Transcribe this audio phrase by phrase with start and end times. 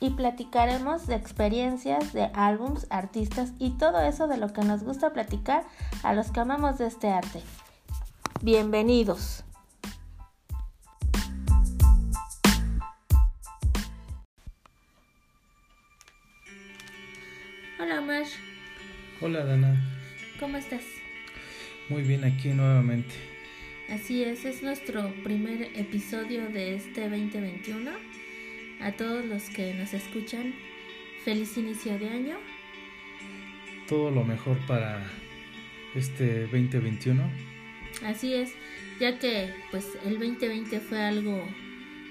[0.00, 5.12] Y platicaremos de experiencias, de álbums, artistas y todo eso de lo que nos gusta
[5.12, 5.64] platicar
[6.02, 7.42] a los que amamos de este arte.
[8.42, 9.44] Bienvenidos.
[17.78, 18.24] Hola Omar,
[19.22, 19.74] Hola Dana,
[20.38, 20.82] ¿cómo estás?
[21.88, 23.14] muy bien aquí nuevamente.
[23.90, 27.90] Así es, es nuestro primer episodio de este 2021.
[28.82, 30.54] A todos los que nos escuchan,
[31.24, 32.38] feliz inicio de año.
[33.86, 35.04] Todo lo mejor para
[35.94, 37.22] este 2021.
[38.04, 38.52] Así es,
[38.98, 41.46] ya que pues el 2020 fue algo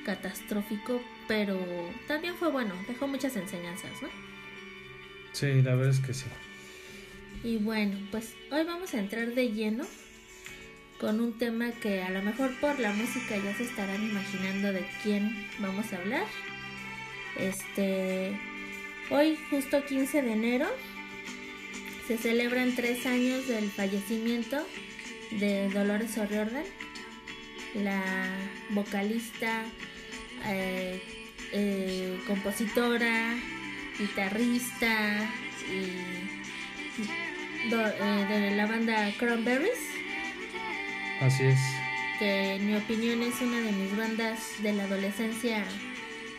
[0.05, 1.59] catastrófico, pero
[2.07, 4.09] también fue bueno, dejó muchas enseñanzas, ¿no?
[5.31, 6.25] Sí, la verdad es que sí.
[7.43, 9.85] Y bueno, pues hoy vamos a entrar de lleno
[10.99, 14.85] con un tema que a lo mejor por la música ya se estarán imaginando de
[15.01, 16.25] quién vamos a hablar.
[17.39, 18.37] Este,
[19.09, 20.67] hoy justo 15 de enero
[22.07, 24.57] se celebran tres años del fallecimiento
[25.31, 26.63] de Dolores O'Riordan,
[27.75, 28.01] la
[28.71, 29.63] vocalista,
[30.47, 31.01] eh,
[31.53, 33.35] eh, compositora,
[33.99, 35.29] guitarrista
[35.71, 39.77] y do- eh, de la banda Cranberries,
[41.21, 41.59] Así es.
[42.17, 45.63] que en mi opinión es una de mis bandas de la adolescencia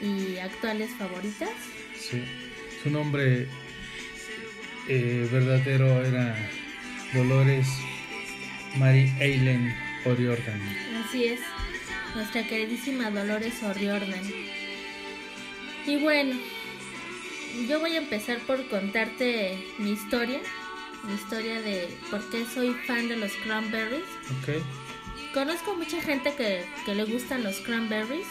[0.01, 1.51] y actuales favoritas.
[1.99, 2.23] Sí.
[2.83, 3.47] Su nombre
[4.89, 6.37] eh, verdadero era
[7.13, 7.67] Dolores
[8.77, 10.61] Mary Eileen O'Riordan.
[11.05, 11.41] Así es,
[12.15, 14.23] nuestra queridísima Dolores O'Riordan.
[15.87, 16.37] Y bueno,
[17.69, 20.41] yo voy a empezar por contarte mi historia,
[21.05, 24.05] mi historia de por qué soy fan de los Cranberries.
[24.41, 24.63] Ok.
[25.35, 28.27] Conozco mucha gente que, que le gustan los Cranberries,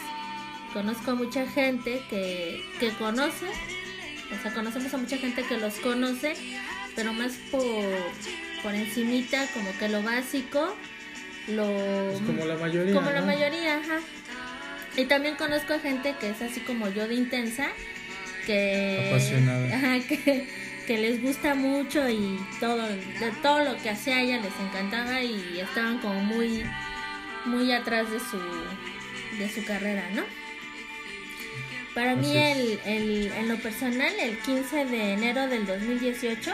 [0.72, 6.34] conozco mucha gente que, que conoce, o sea, conocemos a mucha gente que los conoce,
[6.94, 7.84] pero más por,
[8.62, 10.76] por encimita, como que lo básico,
[11.48, 11.66] lo...
[12.26, 12.94] Como la mayoría.
[12.94, 14.00] Como la mayoría, ajá.
[14.96, 17.68] Y también conozco a gente que es así como yo de intensa,
[18.46, 19.76] que, Apasionada.
[19.76, 20.48] ajá, que,
[20.86, 25.60] que les gusta mucho y todo, de todo lo que hacía ella les encantaba y
[25.60, 26.64] estaban como muy,
[27.44, 28.38] muy atrás de su,
[29.38, 30.22] de su carrera, ¿no?
[31.94, 32.86] Para mí, Así el, es.
[32.86, 36.52] el, en lo personal, el 15 de enero del 2018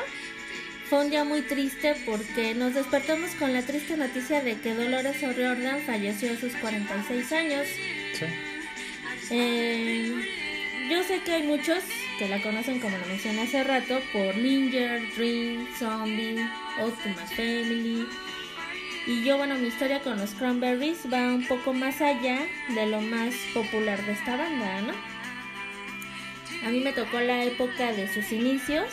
[0.88, 5.22] fue un día muy triste porque nos despertamos con la triste noticia de que Dolores
[5.22, 7.66] O'Riordan falleció a sus 46 años.
[8.14, 8.24] Sí.
[9.30, 10.14] Eh,
[10.88, 11.82] yo sé que hay muchos
[12.18, 16.48] que la conocen, como lo mencioné hace rato, por Linger, Dream, Zombie,
[16.82, 18.06] Ultimate Family.
[19.06, 22.38] Y yo, bueno, mi historia con los Cranberries va un poco más allá
[22.74, 25.15] de lo más popular de esta banda, ¿no?
[26.64, 28.86] A mí me tocó la época de sus inicios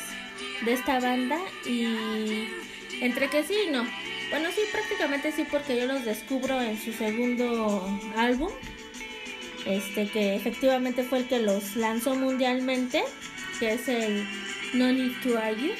[0.66, 2.48] de esta banda y
[3.02, 3.86] entre que sí y no.
[4.30, 8.52] Bueno, sí, prácticamente sí, porque yo los descubro en su segundo álbum,
[9.66, 13.04] este que efectivamente fue el que los lanzó mundialmente,
[13.60, 14.28] que es el
[14.74, 15.76] No Need to Argue,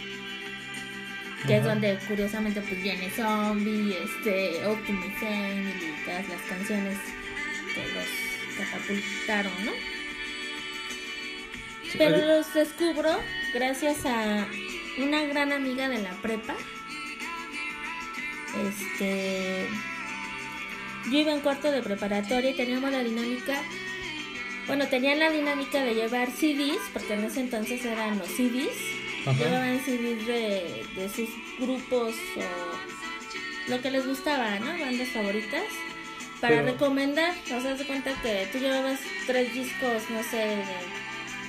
[1.48, 6.98] que es donde curiosamente pues viene Zombie, este, Optimus Family, y todas las canciones
[7.74, 9.72] que los catapultaron, ¿no?
[11.98, 13.20] Pero los descubro
[13.54, 14.48] gracias a
[14.98, 16.56] una gran amiga de la prepa.
[18.68, 19.68] Este.
[21.12, 23.62] Yo iba en cuarto de preparatoria y teníamos la dinámica.
[24.68, 28.72] Bueno, tenían la dinámica de llevar CDs, porque en ese entonces eran los CDs.
[29.26, 29.38] Ajá.
[29.44, 31.30] Llevaban CDs de, de sus
[31.60, 34.68] grupos o lo que les gustaba, ¿no?
[34.80, 35.64] Bandas favoritas.
[36.40, 40.64] Para Pero- recomendar, o sea, de cuenta que tú llevabas tres discos, no sé, de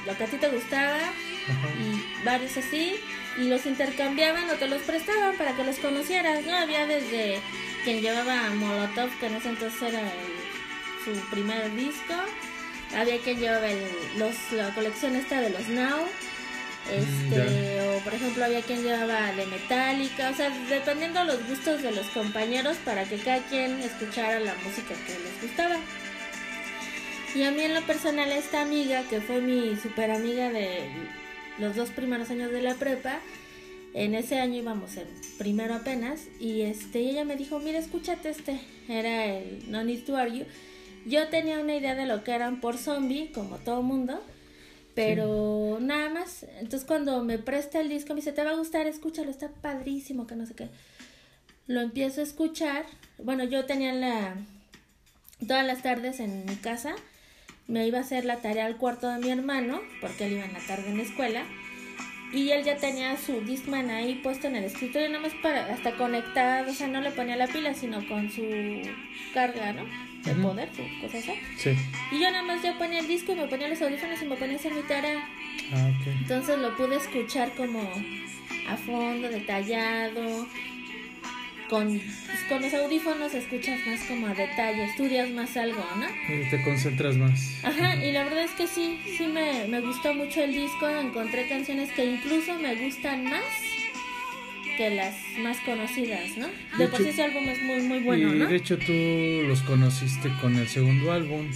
[0.07, 1.69] lo que a ti te gustaba Ajá.
[1.79, 2.97] y varios así
[3.39, 6.55] y los intercambiaban o te los prestaban para que los conocieras, ¿no?
[6.57, 7.41] Había desde
[7.85, 10.45] quien llevaba Molotov, que en ese entonces era el-
[11.05, 12.15] su primer disco,
[12.97, 16.07] había quien llevaba el- los, la colección esta de los Now,
[16.91, 21.93] este, o por ejemplo había quien llevaba de Metallica, o sea, dependiendo los gustos de
[21.93, 25.77] los compañeros para que cada quien escuchara la música que les gustaba.
[27.35, 30.89] Y a mí en lo personal esta amiga, que fue mi super amiga de
[31.59, 33.19] los dos primeros años de la prepa,
[33.93, 35.07] En ese año íbamos en
[35.39, 40.05] primero apenas y este y ella me dijo, mira, escúchate este, era el No Need
[40.05, 40.47] to Argue.
[41.07, 44.21] Yo tenía una idea de lo que eran por zombie, como todo mundo,
[44.97, 46.45] pero nada más.
[46.59, 50.27] Entonces cuando me presta el disco me dice, te va a gustar, escúchalo, está padrísimo,
[50.27, 50.69] que no sé qué.
[51.67, 52.87] Lo empiezo a escuchar.
[53.19, 54.37] Bueno, yo tenía la
[55.47, 56.97] todas las tardes en mi casa
[57.67, 60.53] me iba a hacer la tarea al cuarto de mi hermano, porque él iba en
[60.53, 61.45] la tarde en la escuela,
[62.33, 65.97] y él ya tenía su Discman ahí puesto en el escritorio, nada más para, hasta
[65.97, 68.43] conectado, o sea, no le ponía la pila, sino con su
[69.33, 69.85] carga, ¿no?
[70.25, 71.33] De poder, su cosa así.
[71.59, 71.77] Sí.
[72.11, 74.57] Y yo nada más ponía el disco y me ponía los audífonos y me ponía
[74.57, 75.29] a hacer mi tarea.
[75.73, 76.07] Ah, ok.
[76.07, 77.81] Entonces lo pude escuchar como
[78.69, 80.49] a fondo, detallado.
[81.69, 86.07] Con, pues, con los audífonos escuchas más como a detalle, estudias más algo, ¿no?
[86.35, 87.65] Y te concentras más.
[87.65, 91.49] Ajá, y la verdad es que sí, sí me, me gustó mucho el disco, encontré
[91.49, 93.43] canciones que incluso me gustan más
[94.77, 96.49] que las más conocidas, ¿no?
[96.49, 98.47] De, De por sí hecho- ese álbum es muy, muy bueno, y ¿no?
[98.47, 98.93] de hecho tú
[99.49, 101.47] los conociste con el segundo álbum,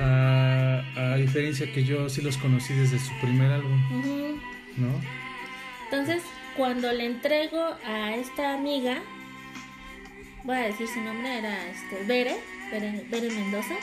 [0.00, 3.80] a, a diferencia que yo sí los conocí desde su primer álbum.
[4.76, 5.00] ¿no?
[5.84, 6.22] Entonces,
[6.56, 9.02] cuando le entrego a esta amiga,
[10.44, 12.36] voy a decir su nombre, era este, Bere,
[12.70, 13.74] Bere, Bere Mendoza.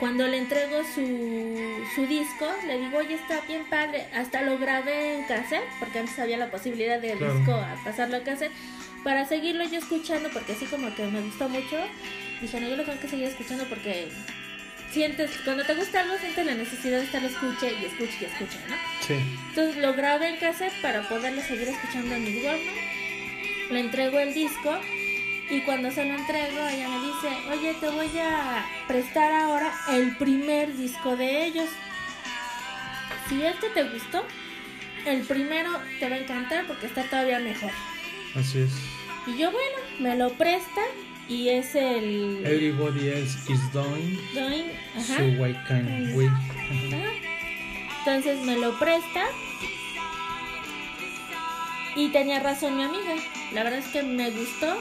[0.00, 4.06] Cuando le entrego su, su disco, le digo, oye, está bien padre.
[4.14, 7.34] Hasta lo grabé en cassette, porque antes había la posibilidad del Claro.
[7.36, 8.50] disco a pasarlo a cassette,
[9.04, 11.76] para seguirlo yo escuchando, porque así como que me gustó mucho.
[12.40, 14.08] Dije, no, yo lo tengo que seguir escuchando porque
[14.92, 18.58] sientes, cuando te gusta algo, sientes la necesidad de estarlo escuche y escuche y escuche,
[18.68, 18.74] ¿no?
[19.06, 19.14] Sí.
[19.50, 22.74] Entonces lo grabé en cassette para poderlo seguir escuchando en mi Walkman.
[23.70, 24.80] Le entrego el disco
[25.52, 30.16] y cuando se lo entrego ella me dice, oye, te voy a prestar ahora el
[30.16, 31.68] primer disco de ellos.
[33.28, 34.24] Si este te gustó,
[35.04, 35.70] el primero
[36.00, 37.70] te va a encantar porque está todavía mejor.
[38.34, 38.72] Así es.
[39.26, 40.80] Y yo, bueno, me lo presta
[41.28, 42.44] y es el...
[42.46, 45.18] Everybody else is doing, Doing, ajá.
[45.18, 46.26] so why can't we?
[46.28, 46.96] Ajá.
[46.96, 47.12] Ajá.
[47.98, 49.26] Entonces me lo presta.
[51.94, 53.14] Y tenía razón mi amiga.
[53.52, 54.78] La verdad es que me gustó.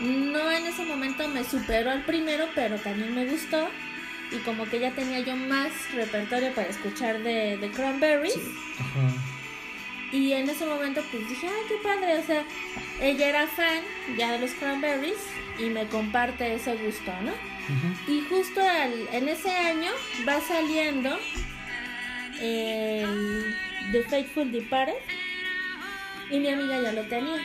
[0.00, 3.68] No en ese momento me superó al primero, pero también me gustó.
[4.32, 8.36] Y como que ya tenía yo más repertorio para escuchar de, de Cranberries.
[8.78, 9.12] Ajá.
[10.12, 12.18] Y en ese momento pues dije, ay, qué padre.
[12.18, 12.44] O sea,
[13.00, 13.80] ella era fan
[14.16, 15.18] ya de los Cranberries
[15.58, 17.32] y me comparte ese gusto, ¿no?
[18.12, 19.90] Y justo al- en ese año
[20.28, 21.16] va saliendo
[22.40, 23.54] el
[23.92, 24.94] The Faithful Departed
[26.30, 27.36] y mi amiga ya lo tenía.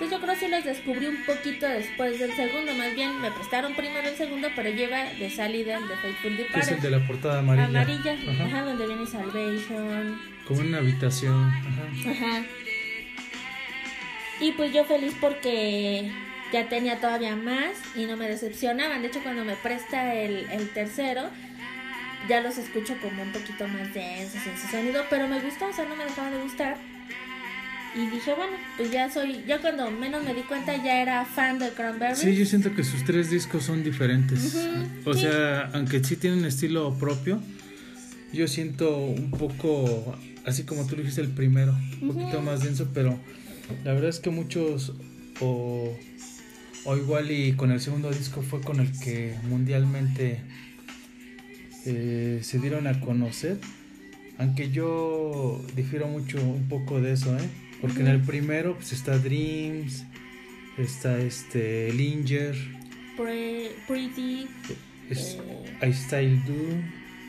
[0.00, 3.32] Entonces yo creo que sí los descubrí un poquito después del segundo, más bien me
[3.32, 6.72] prestaron primero el segundo, pero lleva de salida el The Faithful Que es Departed.
[6.76, 7.66] el de la portada amarilla.
[7.66, 8.44] Amarilla, Ajá.
[8.44, 11.48] ajá, donde viene Salvation, Como una habitación.
[11.50, 12.10] Ajá.
[12.12, 12.42] Ajá.
[14.40, 16.08] Y pues yo feliz porque
[16.52, 19.02] ya tenía todavía más y no me decepcionaban.
[19.02, 21.28] De hecho, cuando me presta el, el tercero,
[22.28, 25.72] ya los escucho como un poquito más densos en su sonido, pero me gustó, o
[25.72, 26.76] sea, no me dejaba de gustar.
[27.94, 31.58] Y dije, bueno, pues ya soy, ya cuando menos me di cuenta ya era fan
[31.58, 32.18] de Cranberries.
[32.18, 34.56] Sí, yo siento que sus tres discos son diferentes.
[35.04, 35.20] O sí.
[35.20, 37.40] sea, aunque sí tienen estilo propio,
[38.32, 43.18] yo siento un poco, así como tú dijiste el primero, un poquito más denso, pero
[43.84, 44.92] la verdad es que muchos,
[45.40, 45.96] o,
[46.84, 50.42] o igual y con el segundo disco fue con el que mundialmente
[51.86, 53.56] eh, se dieron a conocer.
[54.36, 57.48] Aunque yo difiero mucho un poco de eso, ¿eh?
[57.80, 60.04] Porque en el primero pues está Dreams,
[60.78, 62.56] está este Linger,
[63.16, 64.46] Pre- Pretty,
[65.10, 65.38] es
[65.80, 66.54] eh, I Style Do,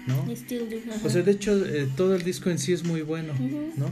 [0.07, 0.31] ¿no?
[0.31, 0.77] y Still Do.
[0.95, 1.01] ajá.
[1.05, 3.73] O sea, de hecho, eh, todo el disco en sí es muy bueno, Ujú.
[3.77, 3.91] ¿no?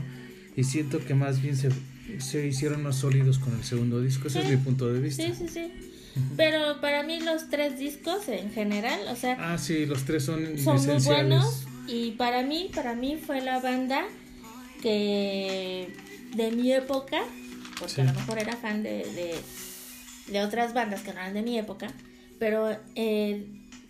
[0.56, 1.70] Y siento que más bien se,
[2.18, 4.46] se hicieron más sólidos con el segundo disco, ese Sí.
[4.48, 5.22] es mi punto de vista.
[5.24, 5.72] Sí, sí, sí.
[6.36, 10.58] Pero para mí los tres discos en general, o sea, Ah, sí, los tres son,
[10.58, 11.28] son muy esenciales.
[11.28, 14.04] buenos y para mí, para mí fue la banda
[14.82, 15.88] que
[16.34, 17.20] de mi época,
[17.78, 18.00] porque Sí.
[18.02, 19.34] a lo mejor era fan de, de,
[20.32, 21.88] de otras bandas que no eran de mi época,
[22.38, 23.46] pero eh,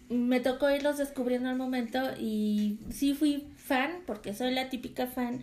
[0.09, 5.43] me tocó irlos descubriendo al momento y sí fui fan, porque soy la típica fan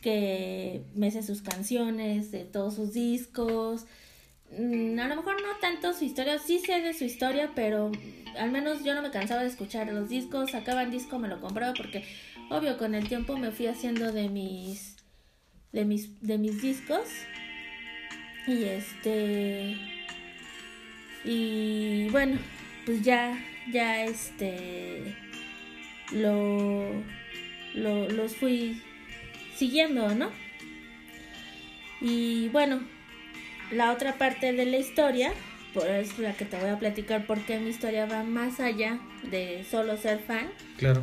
[0.00, 3.86] que me sé sus canciones, de todos sus discos.
[4.56, 7.90] Mm, A lo mejor no tanto su historia, sí sé de su historia, pero
[8.38, 11.72] al menos yo no me cansaba de escuchar los discos, sacaban disco, me lo compraba
[11.74, 12.04] porque
[12.50, 14.93] obvio con el tiempo me fui haciendo de mis
[15.74, 17.08] de mis de mis discos
[18.46, 19.76] y este
[21.24, 22.38] y bueno,
[22.86, 23.36] pues ya
[23.72, 25.16] ya este
[26.12, 26.90] lo,
[27.74, 28.80] lo los fui
[29.56, 30.30] siguiendo, ¿no?
[32.00, 32.80] Y bueno,
[33.72, 35.32] la otra parte de la historia,
[35.72, 39.64] por es la que te voy a platicar porque mi historia va más allá de
[39.68, 40.50] solo ser fan.
[40.76, 41.02] Claro.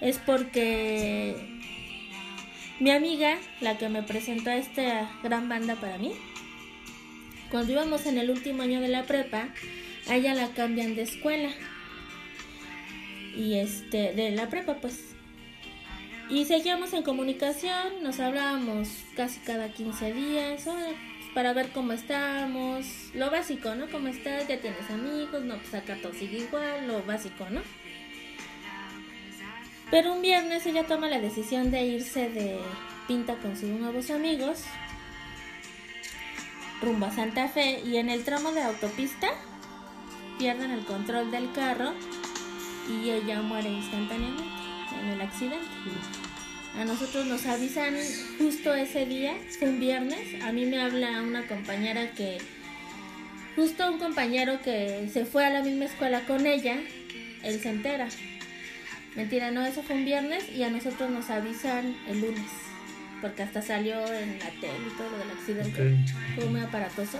[0.00, 1.51] Es porque
[2.82, 6.14] mi amiga, la que me presentó a esta gran banda para mí,
[7.48, 9.50] cuando íbamos en el último año de la prepa,
[10.08, 11.50] a ella la cambian de escuela.
[13.36, 15.14] Y este, de la prepa pues.
[16.28, 20.96] Y seguíamos en comunicación, nos hablábamos casi cada 15 días, pues,
[21.34, 22.84] para ver cómo estábamos,
[23.14, 23.88] lo básico, ¿no?
[23.90, 24.48] ¿Cómo estás?
[24.48, 25.44] ¿Ya tienes amigos?
[25.44, 27.60] No, pues acá todo sigue igual, lo básico, ¿no?
[29.92, 32.58] Pero un viernes ella toma la decisión de irse de
[33.06, 34.64] pinta con sus nuevos amigos
[36.80, 39.28] rumbo a Santa Fe y en el tramo de autopista
[40.38, 41.92] pierden el control del carro
[42.88, 44.42] y ella muere instantáneamente
[44.98, 45.68] en el accidente.
[46.80, 47.94] A nosotros nos avisan
[48.38, 50.42] justo ese día, un viernes.
[50.42, 52.38] A mí me habla una compañera que,
[53.56, 56.78] justo un compañero que se fue a la misma escuela con ella,
[57.42, 58.08] él se entera.
[59.16, 62.50] Mentira, no, eso fue un viernes y a nosotros nos avisan el lunes,
[63.20, 65.96] porque hasta salió en la tele y todo lo del accidente.
[66.34, 67.18] Fue muy aparatoso.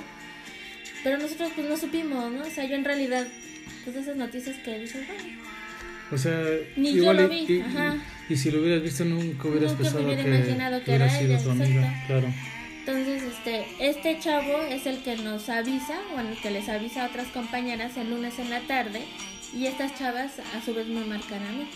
[1.05, 2.43] Pero nosotros pues no supimos, ¿no?
[2.43, 3.27] O sea, yo en realidad,
[3.85, 5.41] pues esas noticias que dices, bueno.
[6.11, 6.41] O sea,
[6.77, 7.97] Ni igual yo lo vi, y, ajá.
[8.29, 11.19] y si lo hubieras visto nunca hubieras Nunca pensado hubiera que, imaginado que hubiera era
[11.19, 12.29] sido ella, tu amiga, claro.
[12.81, 17.09] Entonces, este, este chavo es el que nos avisa, bueno, el que les avisa a
[17.09, 19.03] otras compañeras el lunes en la tarde,
[19.53, 21.69] y estas chavas a su vez me marcan a mí.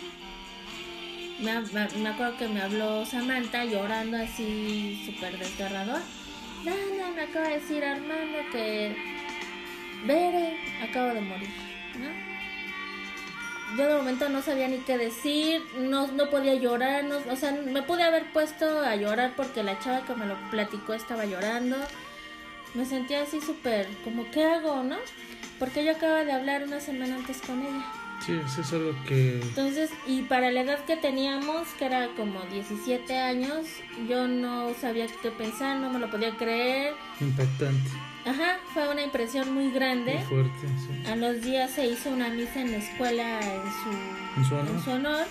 [1.41, 6.01] Me, me- acuerdo que me habló Samantha llorando así súper desgarrador.
[6.65, 8.97] Dana, me acaba de decir Armando que
[10.07, 11.51] Bere acaba de morir,
[12.01, 12.27] ¿no?
[13.77, 17.51] Yo de momento no sabía ni qué decir, no, no podía llorar, no, o sea,
[17.53, 21.77] me pude haber puesto a llorar porque la chava que me lo platicó estaba llorando.
[22.75, 24.97] Me sentía así súper, como, ¿qué hago, no?
[25.59, 27.85] Porque yo acaba de hablar una semana antes con ella.
[28.25, 29.41] Sí, eso es algo que...
[29.43, 33.67] Entonces, y para la edad que teníamos, que era como 17 años,
[34.09, 36.95] yo no sabía qué pensar, no me lo podía creer.
[37.21, 37.91] Impactante,
[38.25, 40.15] Ajá, fue una impresión muy grande.
[40.15, 41.11] muy fuerte, sí.
[41.11, 44.71] A los días se hizo una misa en la escuela en su, ¿En su honor?
[44.75, 45.27] en su honor,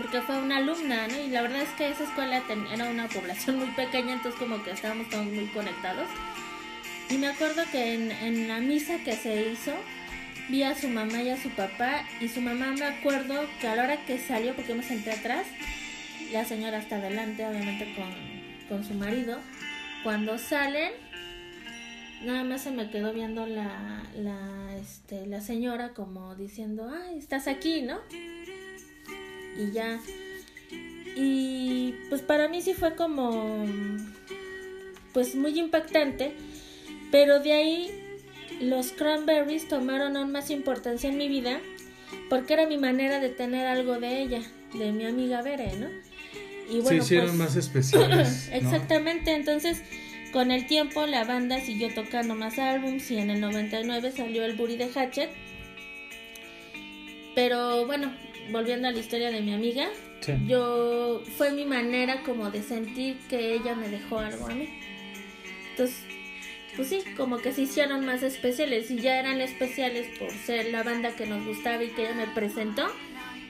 [0.00, 1.18] porque fue una alumna, ¿no?
[1.20, 4.60] Y la verdad es que esa escuela ten- era una población muy pequeña, entonces como
[4.64, 6.08] que estábamos todos muy conectados.
[7.10, 9.72] Y me acuerdo que en, en la misa que se hizo,
[10.48, 13.76] vi a su mamá y a su papá, y su mamá me acuerdo que a
[13.76, 15.46] la hora que salió, porque me senté atrás,
[16.32, 19.38] la señora está adelante, obviamente con, con su marido,
[20.02, 20.92] cuando salen,
[22.24, 27.48] nada más se me quedó viendo la, la, este, la señora como diciendo, ay, estás
[27.48, 27.98] aquí, ¿no?
[29.56, 30.00] Y ya.
[31.16, 33.64] Y pues para mí sí fue como,
[35.12, 36.34] pues muy impactante,
[37.14, 37.90] pero de ahí
[38.60, 41.60] los cranberries tomaron aún más importancia en mi vida
[42.28, 44.42] porque era mi manera de tener algo de ella,
[44.76, 45.88] de mi amiga Bere, ¿no?
[46.68, 48.56] Y Se hicieron pues- más especiales, ¿no?
[48.56, 49.80] Exactamente, entonces
[50.32, 54.56] con el tiempo la banda siguió tocando más álbums y en el 99 salió el
[54.56, 55.30] Buri de Hatchet.
[57.36, 58.12] Pero bueno,
[58.50, 59.86] volviendo a la historia de mi amiga,
[60.20, 60.32] Sí.
[60.48, 64.68] yo fue mi manera como de sentir que ella me dejó algo a mí.
[65.70, 65.96] Entonces,
[66.76, 70.82] pues sí, como que se hicieron más especiales y ya eran especiales por ser la
[70.82, 72.86] banda que nos gustaba y que ella me presentó.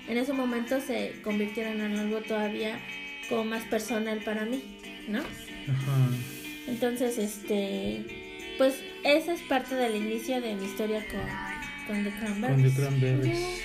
[0.09, 2.79] En ese momento se convirtieron en algo todavía
[3.29, 4.63] como más personal para mí,
[5.09, 5.21] ¿no?
[5.21, 6.09] Ajá.
[6.67, 8.05] Entonces, este,
[8.59, 12.75] pues esa es parte del inicio de mi historia con, con The Con Cranberries.
[12.75, 13.63] The Cranberries.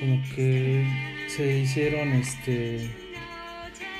[0.00, 0.86] Como que
[1.28, 2.88] se hicieron este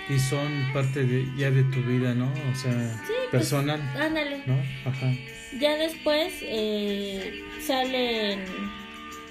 [0.08, 2.32] y son parte de ya de tu vida, ¿no?
[2.50, 2.72] O sea,
[3.06, 4.42] pues, personal, Ándale.
[4.46, 4.54] ¿no?
[4.84, 5.12] Ajá.
[5.58, 8.44] Ya después eh, salen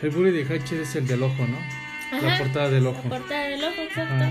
[0.01, 1.57] El Buri de Hatchet es el del ojo, ¿no?
[2.21, 3.01] La Ajá, portada del ojo.
[3.03, 4.25] la portada del ojo, exacto.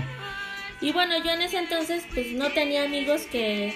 [0.81, 3.73] Y bueno, yo en ese entonces pues no tenía amigos que,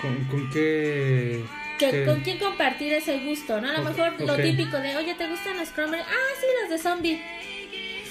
[0.00, 1.42] ¿Con, con qué,
[1.78, 3.68] que qué- con quién compartir ese gusto, ¿no?
[3.68, 4.42] A lo Ok, mejor lo ok.
[4.42, 6.06] típico de, oye, ¿te gustan los Cranberries?
[6.08, 7.22] Ah, sí, los de zombie.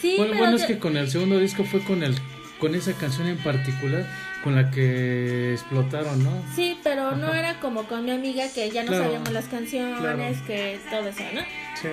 [0.01, 2.15] Sí, Bueno, pero bueno, es que con el segundo disco fue con el
[2.59, 4.05] con esa canción en particular
[4.43, 6.43] con la que explotaron, ¿no?
[6.55, 7.39] Sí, pero no Ajá.
[7.39, 10.17] era como con mi amiga que ya no Claro, sabíamos las canciones, claro.
[10.47, 11.41] que todo eso, ¿no?
[11.81, 11.87] Sí.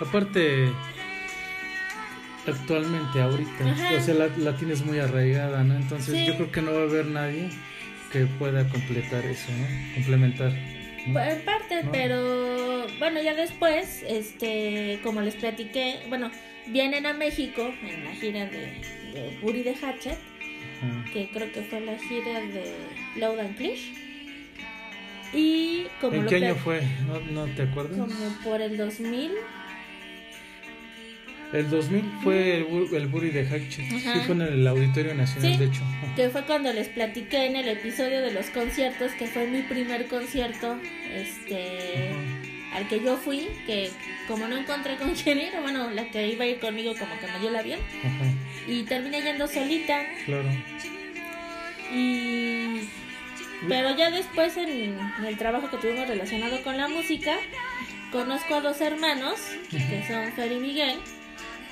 [0.00, 0.68] Aparte
[2.46, 3.94] actualmente ahorita, Ajá.
[3.96, 5.76] o sea, la, la tienes muy arraigada, ¿no?
[5.76, 6.26] Entonces Sí.
[6.26, 7.50] yo creo que no va a haber nadie
[8.10, 9.94] que pueda completar eso, ¿no?
[9.94, 10.52] Complementar.
[11.06, 11.12] ¿no?
[11.14, 11.92] Pues, En parte, ¿No?
[11.92, 16.30] pero bueno, ya después, este, como les platiqué, bueno,
[16.66, 18.80] vienen a México en la gira de,
[19.14, 20.18] de Buri de Hatchet
[21.12, 22.74] Que creo que fue la gira de
[23.16, 23.56] Loud and.
[25.34, 26.82] Y como ¿En qué año fue?
[27.06, 27.98] ¿No, no te acuerdas?
[27.98, 29.30] Como por el 2000.
[31.52, 33.86] El 2000 fue el, bu- el Buri de Hatchet.
[33.90, 35.58] Sí, fue en el Auditorio Nacional, Sí.
[35.58, 35.82] de hecho.
[36.16, 40.06] que fue cuando les platiqué en el episodio de los conciertos, que fue mi primer
[40.08, 40.78] concierto,
[41.14, 42.78] este, Ajá.
[42.78, 43.90] al que yo fui, que
[44.28, 47.26] como no encontré con quién ir, bueno, la que iba a ir conmigo como que
[47.26, 48.24] me dio el avión, Ajá,
[48.66, 50.48] y terminé yendo solita, claro.
[51.92, 52.88] y...
[53.68, 57.36] Pero ya después en, en el trabajo que tuvimos relacionado con la música,
[58.10, 59.38] conozco a dos hermanos,
[59.70, 60.98] que son Fer y Miguel,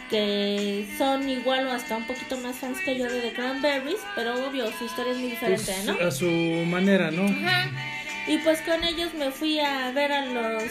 [0.08, 4.34] que son igual o hasta un poquito más fans que yo de The Cranberries, pero
[4.46, 6.06] obvio, su historia es muy diferente, Pues, ¿no?
[6.06, 6.30] A su
[6.66, 7.24] manera, ¿no?
[7.24, 7.70] Ajá.
[8.28, 10.62] Y pues con ellos me fui a ver a los.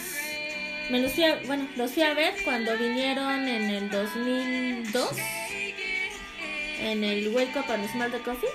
[0.90, 5.10] Me los fui a, bueno, los fui a ver cuando vinieron en el 2002
[6.80, 8.48] en el Wake Up and Smell the Coffee.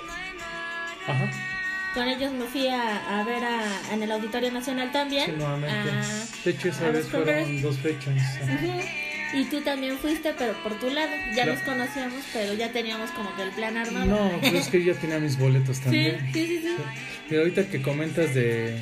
[1.07, 1.31] Ajá.
[1.95, 3.63] Con ellos me fui a, a ver a,
[3.93, 5.27] en el Auditorio Nacional también.
[5.27, 5.91] Sí, nuevamente.
[5.91, 8.15] a- de hecho, esa vez fueron dos fechas.
[8.43, 8.81] Ujú.
[9.35, 11.11] Y tú también fuiste, pero por tu lado.
[11.35, 11.55] Ya Claro.
[11.55, 14.07] nos conocíamos, pero ya teníamos como que el plan armado.
[14.07, 16.19] No, pues es que yo tenía mis boletos sí, también.
[16.33, 16.77] sí, sí, sí.
[17.29, 18.81] Pero ahorita que comentas de.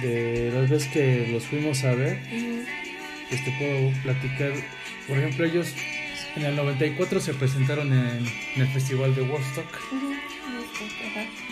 [0.00, 2.64] de las veces que los fuimos a ver, Ujú.
[3.28, 4.52] pues te puedo platicar.
[5.08, 5.74] Por ejemplo, ellos
[6.36, 9.66] en el 94 se presentaron en, en el Festival de Woodstock.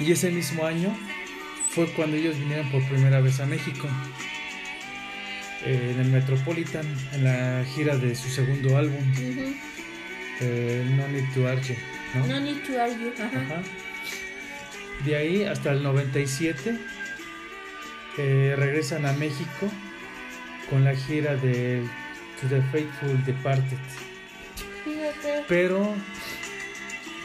[0.01, 0.97] Y ese mismo año
[1.71, 3.89] fue cuando ellos vinieron por primera vez a México.
[5.65, 9.05] eh, en el Metropolitan, en la gira de su segundo álbum,
[10.41, 11.77] eh, No Need to Argue.
[12.15, 12.27] ¿no?
[12.27, 13.13] No need to argue.
[13.23, 13.39] Ajá.
[13.41, 13.63] Ajá.
[15.05, 16.77] De ahí hasta el 97
[18.19, 19.71] eh, regresan a México
[20.69, 21.83] con la gira de
[22.41, 23.79] To the Faithful Departed.
[25.49, 25.95] Pero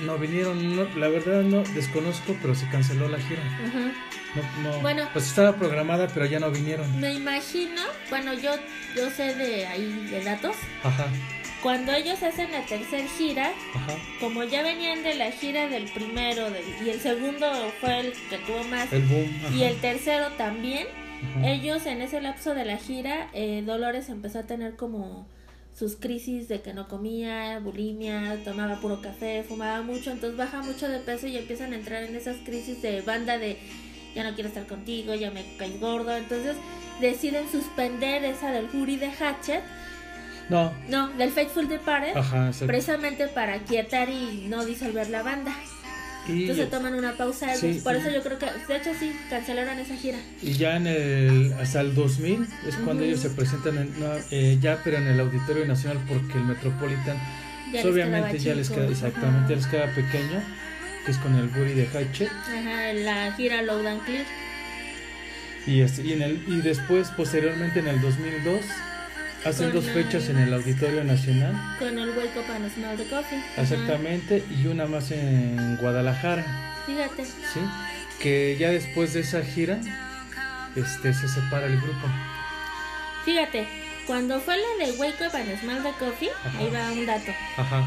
[0.01, 3.41] no vinieron, no- la verdad no desconozco, pero se canceló la gira.
[4.35, 5.07] No, no, Bueno.
[5.13, 6.99] pues estaba programada, pero ya no vinieron.
[6.99, 8.51] Me imagino, bueno, yo,
[8.95, 10.55] yo sé de ahí de datos.
[10.83, 11.07] Ajá,
[11.63, 13.93] Cuando ellos hacen la tercera gira, ajá.
[14.19, 17.47] como ya venían de la gira del primero del- y el segundo
[17.81, 19.31] fue el que tuvo más El boom.
[19.55, 20.85] Y el tercero también,
[21.37, 21.49] ajá.
[21.49, 25.27] ellos en ese lapso de la gira, eh, Dolores empezó a tener como
[25.77, 30.87] sus crisis de que no comía, bulimia, tomaba puro café, fumaba mucho, entonces baja mucho
[30.87, 33.57] de peso y empiezan a entrar en esas crisis de banda de
[34.15, 36.55] ya no quiero estar contigo, ya me caes gordo, entonces
[37.01, 39.61] deciden suspender esa del Jury de Hatchet,
[40.47, 42.67] No, no, del Faithful Departed, ajá, exacto.
[42.67, 45.53] precisamente para quietar y no disolver la banda.
[46.27, 48.91] Y, Entonces toman una pausa, ellos, Sí, por y- eso yo creo que, de hecho
[48.99, 50.17] sí, cancelaron esa gira.
[50.41, 53.03] y ya en el, hasta el 2000 es cuando Ujú.
[53.11, 57.17] ellos se presentan en, no, eh, ya, pero en el Auditorio Nacional, porque el Metropolitan,
[57.71, 60.41] Ya pues, obviamente ya les queda, exactamente, ya les queda pequeño,
[61.05, 62.29] que es con el Buri de Hatchet.
[62.31, 64.25] Ajá, la gira Loud and Clear.
[65.67, 68.61] Y, este, y, en el, y después, posteriormente, en el 2002,
[69.45, 71.53] hacen dos fechas en el Auditorio Nacional.
[71.79, 73.37] Con el Wake Up and Smell the Coffee.
[73.53, 73.61] Ajá.
[73.61, 76.43] Exactamente, y una más en Guadalajara,
[76.85, 77.25] Fíjate.
[77.25, 77.59] ¿sí?
[78.19, 79.79] Que ya después de esa gira,
[80.75, 82.07] este, se separa el grupo.
[83.23, 83.67] Fíjate,
[84.07, 86.59] cuando fue la de Wake Up and Smell the Coffee, Ajá.
[86.59, 87.31] ahí va un dato.
[87.57, 87.83] Ajá,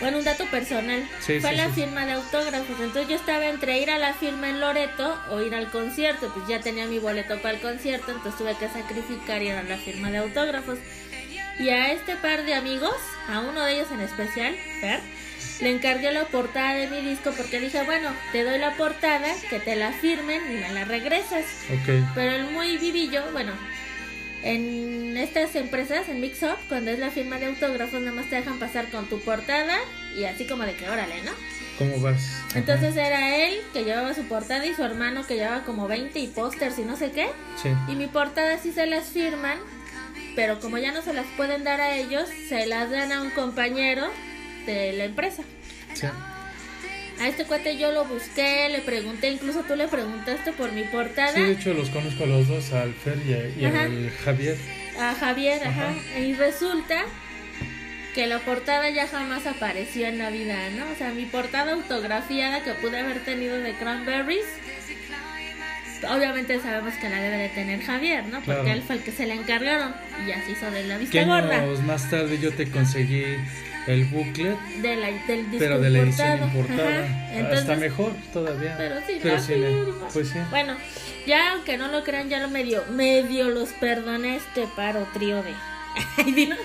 [0.00, 1.08] Bueno, un dato personal.
[1.20, 1.82] Sí, fue sí, la sí.
[1.82, 2.76] firma de autógrafos.
[2.80, 6.30] Entonces yo estaba entre ir a la firma en Loreto o ir al concierto.
[6.34, 9.76] Pues ya tenía mi boleto para el concierto, entonces tuve que sacrificar ir a la
[9.78, 10.78] firma de autógrafos.
[11.58, 12.94] Y a este par de amigos,
[13.28, 15.00] a uno de ellos en especial, Fer,
[15.62, 19.58] le encargué la portada de mi disco porque dije, bueno, te doy la portada, que
[19.58, 21.46] te la firmen y me la regresas.
[21.70, 22.10] ok.
[22.14, 23.52] Pero el muy vivillo, bueno,
[24.42, 28.36] en estas empresas, en Mix Up, cuando es la firma de autógrafos, nada más te
[28.36, 29.76] dejan pasar con tu portada
[30.16, 31.32] y así como de que órale, ¿no?
[31.78, 32.42] ¿Cómo vas?
[32.50, 32.58] Ajá.
[32.58, 36.26] Entonces era él que llevaba su portada y su hermano que llevaba como 20 y
[36.28, 37.28] pósters y no sé qué.
[37.62, 39.58] Sí, Y mi portada sí se las firman,
[40.34, 43.30] pero como ya no se las pueden dar a ellos, se las dan a un
[43.30, 44.06] compañero
[44.64, 45.42] de la empresa.
[45.94, 46.06] sí.
[47.20, 51.32] A este cuate yo lo busqué, le pregunté, incluso tú le preguntaste por mi portada.
[51.34, 53.84] Sí, de hecho los conozco a los dos, al Fer y, a- y Ajá.
[53.84, 54.56] al Javier.
[55.00, 55.88] a Javier, ajá.
[55.90, 56.18] Ajá.
[56.20, 57.04] Y resulta
[58.14, 60.84] que la portada ya jamás apareció en la vida, ¿no?
[60.90, 64.44] O sea, mi portada autografiada que pude haber tenido de Cranberries,
[66.10, 68.38] obviamente sabemos que la debe de tener Javier, ¿no?
[68.40, 68.68] Porque Claro.
[68.72, 71.64] él fue el que se la encargaron y ya se hizo de la vista gorda.
[71.86, 73.24] más tarde yo te conseguí
[73.86, 77.04] el booklet, De la, del disco pero de la edición importada.
[77.04, 77.34] Ajá.
[77.34, 78.74] Entonces, Hasta mejor todavía.
[78.76, 80.08] Pero sí, Pero firma.
[80.12, 80.38] pues sí.
[80.50, 80.76] Bueno,
[81.26, 85.54] ya aunque no lo crean, ya lo medio, medio los perdoné este paro trío de,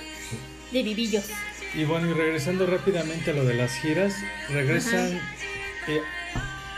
[0.72, 1.26] de vivillos.
[1.74, 4.14] Y bueno, y regresando rápidamente a lo de las giras,
[4.50, 5.14] regresan
[5.88, 6.02] eh,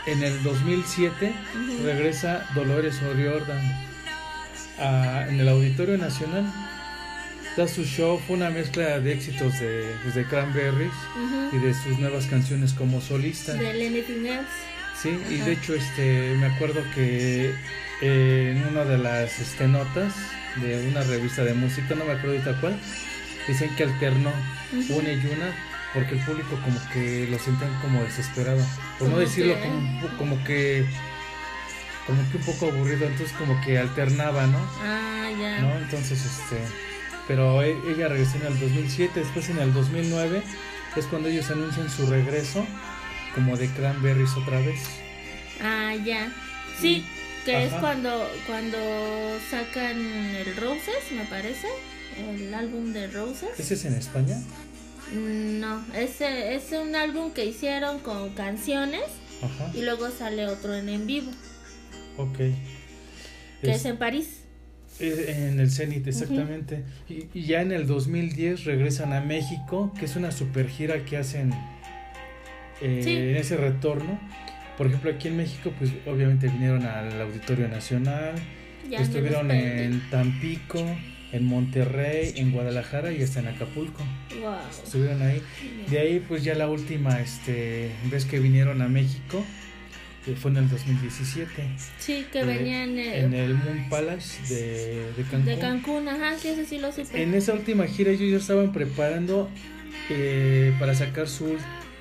[0.06, 1.84] en el 2007, Ujú.
[1.86, 3.60] regresa Dolores O'Riordan
[4.78, 6.44] a- en el Auditorio Nacional.
[7.56, 10.92] Da su show, fue una mezcla de éxitos de, pues, de Cranberries
[11.52, 13.52] y de sus nuevas canciones como solista.
[13.54, 14.48] Del Anything Else.
[15.00, 17.52] Sí, y de hecho este me acuerdo que
[18.00, 20.14] eh, en una de las este, notas
[20.56, 22.76] de una revista de música, no me acuerdo ahorita cuál,
[23.46, 24.32] dicen que alternó
[24.88, 25.54] una y una
[25.92, 28.64] porque el público como que lo sentían como desesperado,
[28.98, 30.84] por no decirlo que- como, po- como que
[32.06, 34.58] como que un poco aburrido, entonces como que alternaba, ¿no?
[34.82, 35.60] Ah, ya.
[35.60, 35.76] ¿no?
[35.78, 36.58] Entonces, este,
[37.28, 40.42] pero e- ella regresó en el 2007, después en el 2009
[40.96, 42.66] es cuando ellos anuncian su regreso
[43.34, 44.80] como de Cranberries otra vez.
[45.60, 46.32] Ah, ya.
[46.80, 47.04] Sí,
[47.44, 48.78] que es cuando cuando
[49.50, 51.68] sacan el Roses, me parece.
[52.16, 53.48] El álbum de Roses.
[53.58, 54.36] ¿Ese es en España?
[55.12, 59.02] Mm, No, ese es un álbum que hicieron con canciones
[59.42, 61.30] Ajá, y luego sale otro en en vivo,
[62.16, 62.36] ok.
[62.36, 62.52] que
[63.62, 64.43] es, Es- en París.
[65.00, 66.82] Es en el Zenit, exactamente.
[67.08, 71.16] y, y ya en el 2010 regresan a México, que es una super gira que
[71.16, 71.52] hacen
[72.80, 73.10] eh, Sí.
[73.16, 74.18] en ese retorno.
[74.76, 78.34] Por ejemplo, aquí en México, pues obviamente vinieron al Auditorio Nacional,
[78.90, 80.84] Ya estuvieron en Tampico,
[81.32, 84.02] en Monterrey, en Guadalajara y hasta en Acapulco.
[84.40, 84.54] Wow.
[84.84, 85.40] Estuvieron ahí.
[85.90, 89.44] De ahí, pues ya la última este, vez que vinieron a México
[90.26, 95.12] eh, fue en el 2017, Sí, que eh, venían eh, en el Moon Palace de,
[95.16, 95.44] de Cancún.
[95.44, 97.22] de Cancún, ajá, sí, ese sí lo supe.
[97.22, 99.50] En esa última gira ellos ya estaban preparando
[100.10, 101.56] eh, para sacar su,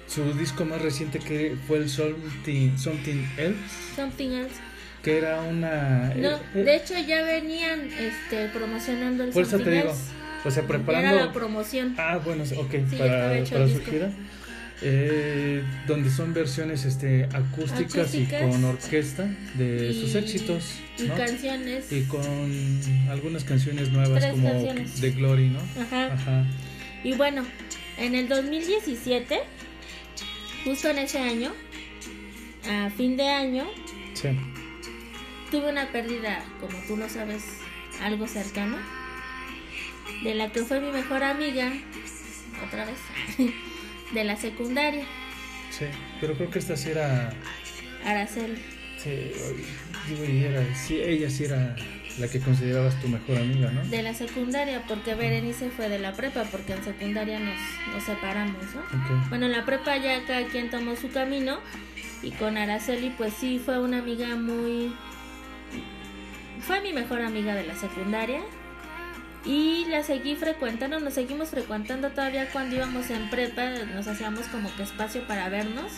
[0.07, 3.57] su disco más reciente que fue el Something, Something Else,
[3.95, 4.55] Something else.
[5.03, 6.13] que era una...
[6.15, 9.89] No, eh, eh, de hecho ya venían este promocionando el Por eso Something te digo,
[9.89, 10.01] Else.
[10.45, 11.09] o sea, preparando...
[11.15, 11.95] Era la promoción.
[11.97, 14.11] Ah, bueno, ok, Sí, para, para el su gira.
[14.81, 18.41] Eh, donde son versiones este, acústicas, Acústicas.
[18.43, 19.23] y con orquesta
[19.55, 20.65] de Y- sus éxitos.
[20.97, 21.15] Y ¿no?
[21.15, 21.91] canciones.
[21.91, 22.21] Y con
[23.09, 24.99] algunas canciones nuevas Tres como canciones.
[24.99, 25.59] The Glory, ¿no?
[25.81, 26.13] Ajá.
[26.13, 26.45] Ajá.
[27.03, 27.45] Y bueno,
[27.97, 29.39] en el 2017,
[30.65, 31.51] justo en ese año,
[32.69, 33.65] a fin de año,
[34.15, 34.29] Sí.
[35.51, 37.43] tuve una pérdida, como tú lo sabes,
[38.01, 38.77] algo cercana,
[40.23, 41.71] de la que fue mi mejor amiga,
[42.67, 42.97] otra vez,
[44.13, 45.05] de la secundaria,
[45.73, 45.85] Sí,
[46.21, 47.33] pero creo que esta sí era.
[48.05, 48.61] Araceli.
[48.97, 49.31] Sí,
[50.07, 51.75] digo, y era, sí, ella sí era
[52.19, 53.83] la que considerabas tu mejor amiga, ¿no?
[53.85, 57.57] De la secundaria, porque Berenice fue de la prepa, porque en secundaria nos,
[57.91, 58.83] nos separamos, ¿no?
[59.29, 61.59] Bueno, en la prepa ya cada quien tomó su camino
[62.21, 64.93] y con Araceli pues sí fue una amiga muy...
[66.59, 68.41] Fue mi mejor amiga de la secundaria
[69.45, 74.73] y la seguí frecuentando, nos seguimos frecuentando todavía cuando íbamos en prepa, nos hacíamos como
[74.75, 75.91] que espacio para vernos.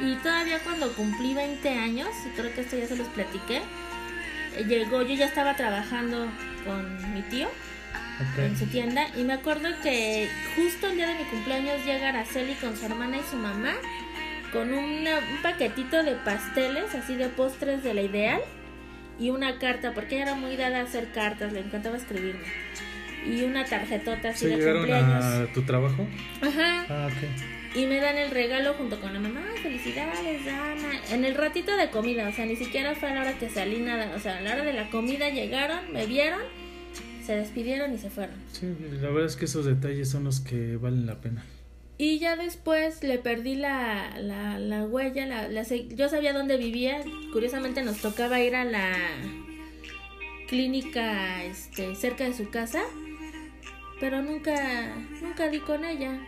[0.00, 3.56] Y todavía cuando cumplí 20 años, y creo que esto ya se los platiqué,
[4.56, 6.28] eh, llegó, yo ya estaba trabajando
[6.64, 7.48] con mi tío
[8.38, 12.54] en su tienda y me acuerdo que justo el día de mi cumpleaños llega Araceli
[12.54, 13.74] con su hermana y su mamá
[14.52, 18.40] con una- un paquetito de pasteles así de postres de la ideal
[19.18, 22.44] y una carta porque ella era muy dada a hacer cartas le encantaba escribirme
[23.26, 26.06] y una tarjetota así ¿Se de llegaron cumpleaños a tu trabajo?
[26.40, 27.76] ajá Ah, ok.
[27.76, 31.76] y me dan el regalo junto con la mamá "Ay, felicidades Ana en el ratito
[31.76, 34.38] de comida o sea ni siquiera fue a la hora que salí nada o sea
[34.38, 36.40] a la hora de la comida llegaron me vieron
[37.26, 38.66] se despidieron y se fueron Sí,
[39.02, 41.44] la verdad es que esos detalles son los que valen la pena.
[42.00, 47.02] Y ya después le perdí la, la, la huella, la, la yo sabía dónde vivía,
[47.32, 48.94] curiosamente nos tocaba ir a la
[50.46, 52.82] clínica este, cerca de su casa,
[53.98, 56.20] pero nunca, nunca di con ella.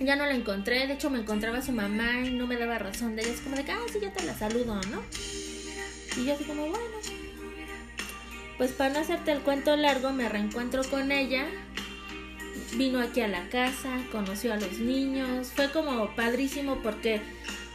[0.00, 3.14] Ya no la encontré, de hecho me encontraba su mamá y no me daba razón
[3.14, 5.02] de ella, es como de que, ah, sí, yo te la saludo, ¿no?
[6.16, 6.84] Y yo así como, bueno.
[8.56, 11.46] Pues para no hacerte el cuento largo, me reencuentro con ella
[12.76, 17.20] vino aquí a la casa, conoció a los niños, fue como padrísimo porque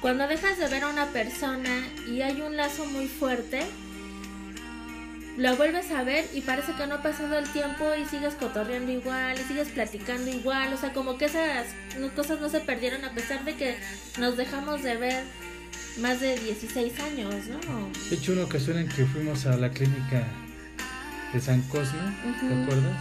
[0.01, 3.61] cuando dejas de ver a una persona y hay un lazo muy fuerte,
[5.37, 8.91] la vuelves a ver y parece que no ha pasado el tiempo y sigues cotorreando
[8.91, 11.67] igual y sigues platicando igual, o sea, como que esas
[12.15, 13.75] cosas no se perdieron a pesar de que
[14.19, 15.23] nos dejamos de ver
[15.99, 17.89] más de 16 años, ¿no?
[18.09, 20.27] De hecho, una ocasión en que fuimos a la clínica
[21.33, 21.99] de San Cosme,
[22.41, 22.97] ¿te acuerdas?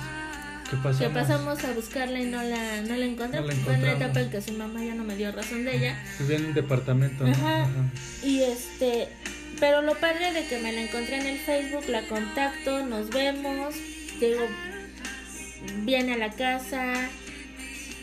[0.73, 0.99] Que pasamos.
[0.99, 3.55] Que pasamos a buscarla y no la, no la encontramos.
[3.55, 5.77] No Fue en la etapa en que su mamá ya no me dio razón de
[5.77, 6.03] ella.
[6.19, 7.33] Vivía en un departamento, ¿no?
[7.33, 7.69] Ajá.
[8.23, 9.09] Y este,
[9.61, 13.75] pero lo padre de que me la encontré en el Facebook, la contacto, nos vemos,
[14.19, 14.41] digo,
[15.85, 17.11] viene a la casa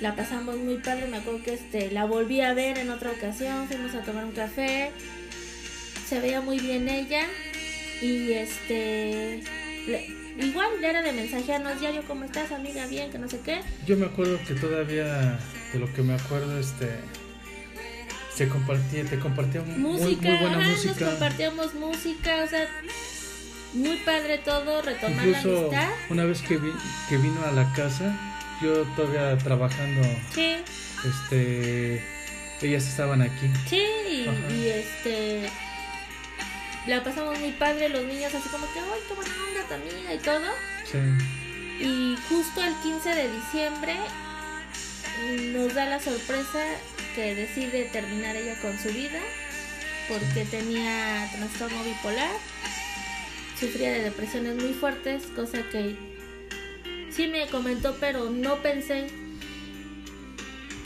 [0.02, 3.68] la pasamos muy padre, me acuerdo que este, la volví a ver en otra ocasión,
[3.68, 4.92] fuimos a tomar un café,
[6.08, 7.24] se veía muy bien ella
[8.02, 9.44] y este
[10.39, 13.97] igual ya era de mensajearnos diario cómo estás amiga bien que no sé qué yo
[13.97, 15.39] me acuerdo que todavía
[15.73, 16.89] de lo que me acuerdo este
[18.34, 22.67] se compartía te compartía música, muy, buena música nos compartíamos música o sea
[23.73, 25.89] muy padre todo retomar la amistad.
[26.10, 26.60] una vez que
[27.10, 28.17] que vino a la casa
[28.62, 30.02] yo todavía trabajando
[30.34, 30.56] sí.
[31.06, 32.19] este
[32.62, 33.47] ellas estaban aquí.
[33.67, 33.84] Sí
[34.49, 35.49] y este
[36.89, 40.13] la pasamos muy padre, los niños así como que, ay, qué buena onda tu amiga
[40.13, 40.45] y todo.
[40.86, 40.97] Sí.
[41.86, 43.95] Y justo el 15 de diciembre
[45.54, 46.65] nos da la sorpresa
[47.13, 49.19] que decide terminar ella con su vida
[50.08, 52.32] porque tenía trastorno bipolar,
[53.60, 55.95] sufría de depresiones muy fuertes, cosa que
[57.12, 59.08] sí me comentó, pero no pensé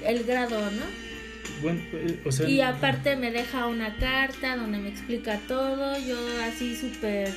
[0.03, 1.12] el grado, ¿no?
[1.69, 7.33] Eh, y aparte me deja una carta donde me explica todo, yo así súper...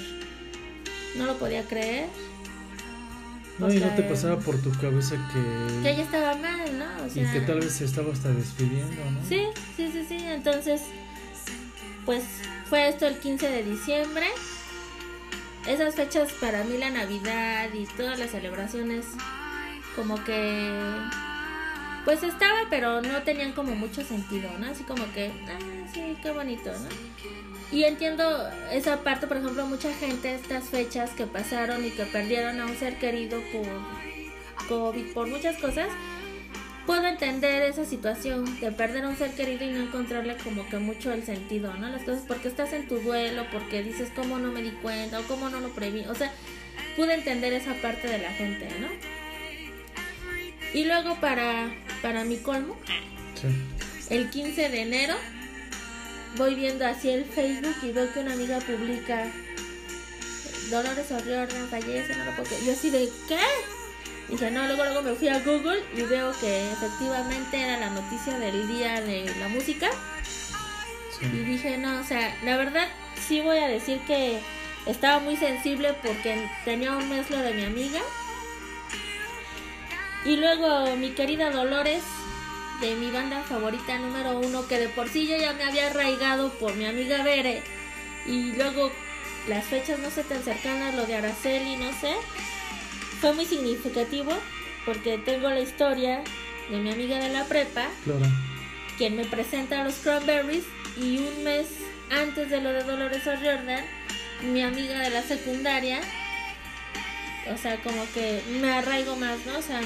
[1.16, 2.06] No lo podía creer.
[3.58, 5.82] No, y no te pasaba por tu cabeza que...
[5.82, 6.86] Que ella estaba mal, ¿no?
[7.06, 9.26] y que tal vez se estaba hasta despidiendo, ¿no?
[9.26, 10.18] Sí, sí, sí, sí.
[10.20, 10.82] Entonces,
[12.04, 12.22] pues
[12.68, 14.26] fue esto el 15 de diciembre.
[15.66, 19.06] Esas fechas para mí, la Navidad y todas las celebraciones,
[19.96, 20.78] como que
[22.06, 24.68] pues estaba, pero no tenían como mucho sentido, ¿no?
[24.68, 25.58] Así como que, ah,
[25.92, 26.88] sí, qué bonito, ¿no?
[27.76, 32.60] Y entiendo esa parte, por ejemplo, mucha gente, estas fechas que pasaron y que perdieron
[32.60, 35.88] a un ser querido por COVID, por muchas cosas,
[36.86, 40.78] puedo entender esa situación de perder a un ser querido y no encontrarle como que
[40.78, 41.88] mucho el sentido, ¿no?
[41.88, 45.24] Las cosas porque estás en tu duelo, porque dices cómo no me di cuenta o
[45.24, 46.30] cómo no lo preví, o sea,
[46.94, 49.15] pude entender esa parte de la gente, ¿no?
[50.74, 51.70] Y luego para,
[52.02, 52.76] para mi colmo,
[54.10, 55.14] el 15 de enero,
[56.36, 59.30] voy viendo así el Facebook y veo que una amiga publica
[60.70, 63.38] Dolores O'Riordan fallece, no lo puedo Yo así de ¿qué?
[64.28, 68.36] Dije, no, luego, luego me fui a Google y veo que efectivamente era la noticia
[68.38, 69.88] del día de la música.
[71.22, 72.88] Y dije, no, o sea, la verdad
[73.26, 74.40] sí voy a decir que
[74.86, 78.00] estaba muy sensible porque tenía un mes lo de mi amiga
[80.26, 82.02] y luego mi querida Dolores,
[82.80, 86.50] de mi banda favorita número uno, que de por sí yo ya me había arraigado
[86.54, 87.62] por mi amiga Bere.
[88.26, 88.90] Y luego
[89.48, 92.12] las fechas no sé tan cercanas, lo de Araceli, no sé.
[93.20, 94.32] Fue muy significativo
[94.84, 96.22] porque tengo la historia
[96.70, 97.86] de mi amiga de la prepa,
[98.98, 100.64] quien me presenta a los Cranberries
[100.96, 101.68] y un mes
[102.10, 103.84] antes de lo de Dolores O'Riordan,
[104.42, 106.00] mi amiga de la secundaria
[107.52, 109.58] o sea, como que me arraigo más, ¿no?
[109.58, 109.80] O sea,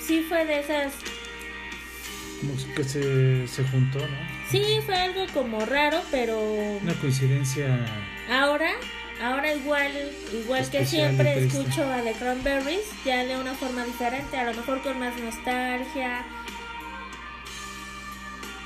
[0.00, 0.92] sí fue de esas...
[2.40, 4.16] Como que se, se juntó, ¿no?
[4.50, 6.38] Sí, fue algo como raro, pero...
[6.82, 7.86] Una coincidencia...
[8.30, 8.70] Ahora,
[9.22, 9.92] ahora igual,
[10.32, 14.82] igual que siempre escucho a The Cranberries, ya de una forma diferente, a lo mejor
[14.82, 16.24] con más nostalgia.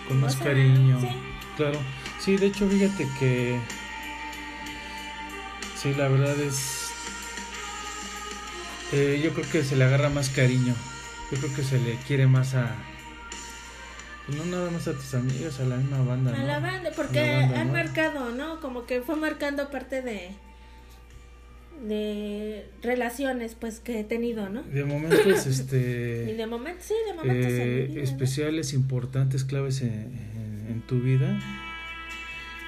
[0.08, 1.00] Con más cariño.
[1.00, 1.08] ¿sí?
[1.56, 1.78] Claro.
[2.18, 3.60] Sí, de hecho, fíjate que...
[5.76, 6.88] Sí, la verdad es
[8.92, 10.74] eh, yo creo que se le agarra más cariño.
[11.30, 12.74] Yo creo que se le quiere más a.
[14.26, 16.34] Pues no nada más a tus amigos, a la misma banda.
[16.34, 18.60] A la banda, porque han marcado, ¿no?
[18.60, 20.30] Como que fue marcando parte de
[21.86, 24.62] de relaciones pues que he tenido, ¿no?
[24.62, 30.12] De momentos este y de momentos sí, de momentos eh, especiales, importantes, claves en,
[30.68, 31.38] en, tu vida.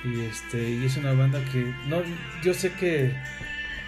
[0.04, 2.02] Y este y es una banda que no
[2.42, 3.14] yo sé que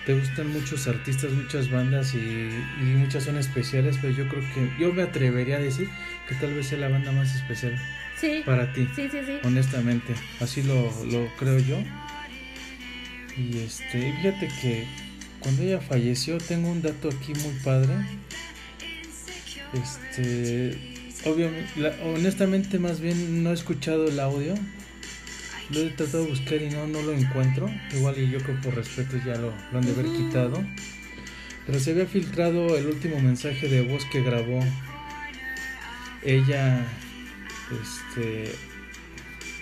[0.06, 2.50] te gustan muchos artistas, muchas bandas y,
[2.96, 5.88] muchas son especiales, pero yo creo que yo me atrevería a decir
[6.28, 7.78] que tal vez sea la banda más especial
[8.44, 8.88] para ti.
[8.94, 9.38] Sí, sí, sí.
[9.44, 11.78] Honestamente, así lo, lo creo yo.
[13.36, 14.86] Y este, fíjate que
[15.40, 17.94] cuando ella falleció, tengo un dato aquí muy padre.
[19.72, 20.76] Este,
[21.24, 24.54] obviamente, honestamente, más bien no he escuchado el audio
[25.70, 27.70] lo he tratado de buscar y no, no lo encuentro.
[27.94, 30.64] Igual y yo creo por respeto ya lo, han de haber quitado.
[31.66, 34.64] Pero se había filtrado el último mensaje de voz que grabó
[36.22, 36.84] ella,
[37.70, 38.52] este,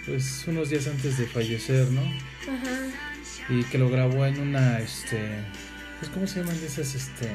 [0.06, 2.00] pues unos días antes de fallecer, ¿no?
[2.00, 2.88] Ajá.
[3.48, 5.44] Y que lo grabó en una, este,
[5.98, 7.28] pues cómo se llaman esas, este.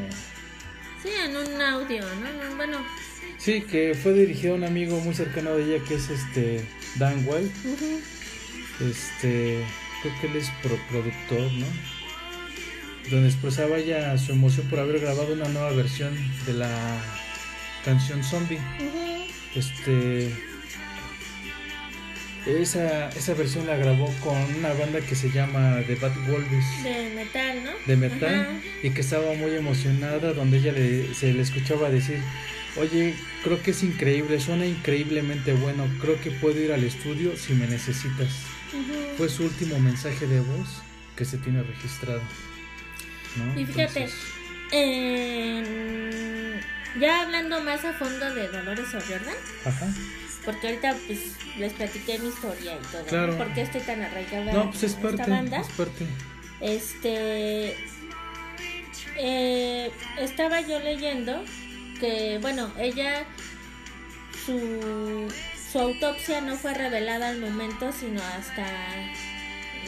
[1.04, 2.56] Sí, en un audio, ¿no?
[2.56, 2.80] Bueno.
[3.38, 7.28] Sí, que fue dirigido a un amigo muy cercano de ella que es este Dan
[7.28, 7.52] Well.
[8.82, 9.64] Este,
[10.02, 10.50] creo que él es
[10.92, 11.66] productor, ¿no?
[13.10, 17.02] Donde expresaba ya su emoción por haber grabado una nueva versión de la
[17.84, 18.60] canción Zombie.
[19.56, 20.32] Este
[22.46, 26.84] esa, esa versión la grabó con una banda que se llama The Bad Wolves.
[26.84, 27.72] De metal, ¿no?
[27.88, 28.62] De metal.
[28.84, 32.20] Y que estaba muy emocionada, donde ella le, se le escuchaba decir,
[32.78, 37.54] oye, creo que es increíble, suena increíblemente bueno, creo que puedo ir al estudio si
[37.54, 38.30] me necesitas.
[39.18, 40.82] Fue su último mensaje de voz
[41.16, 42.22] que se tiene registrado.
[43.56, 44.10] Y fíjate,
[47.00, 49.36] ya hablando más a fondo de Dolores O'Riordan.
[49.66, 49.88] Ajá
[50.46, 53.04] porque ahorita pues les platiqué mi historia y todo.
[53.06, 53.38] Claro.
[53.38, 55.60] ¿Por qué estoy tan arraigada no, pues es parte, esta banda?
[55.60, 56.08] Es parte.
[56.62, 57.76] Este
[59.18, 61.44] eh, estaba yo leyendo
[62.00, 63.26] que bueno, ella
[64.46, 65.28] su
[65.76, 68.66] su autopsia no fue revelada al momento, sino hasta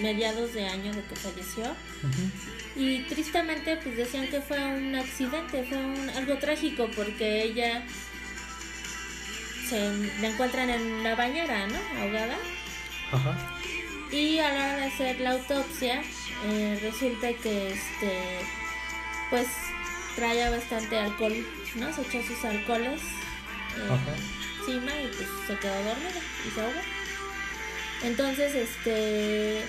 [0.02, 1.64] mediados de año de que falleció.
[2.76, 7.86] Y tristemente pues decían que fue un accidente, fue un, algo trágico porque ella
[9.70, 9.80] se
[10.22, 11.80] la encuentran en la bañera, ¿no?
[12.02, 12.36] Ahogada.
[13.14, 13.38] Ajá.
[14.12, 16.02] Y a la hora de hacer la autopsia,
[16.48, 18.40] eh, resulta que este,
[19.30, 19.48] pues
[20.18, 21.94] traía bastante alcohol, ¿no?
[21.94, 26.82] Se echó sus alcoholes eh, y pues se quedó dormida y se ahogó.
[28.04, 29.64] Entonces, este,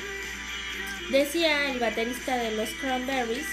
[1.10, 3.46] decía el baterista de los Cranberries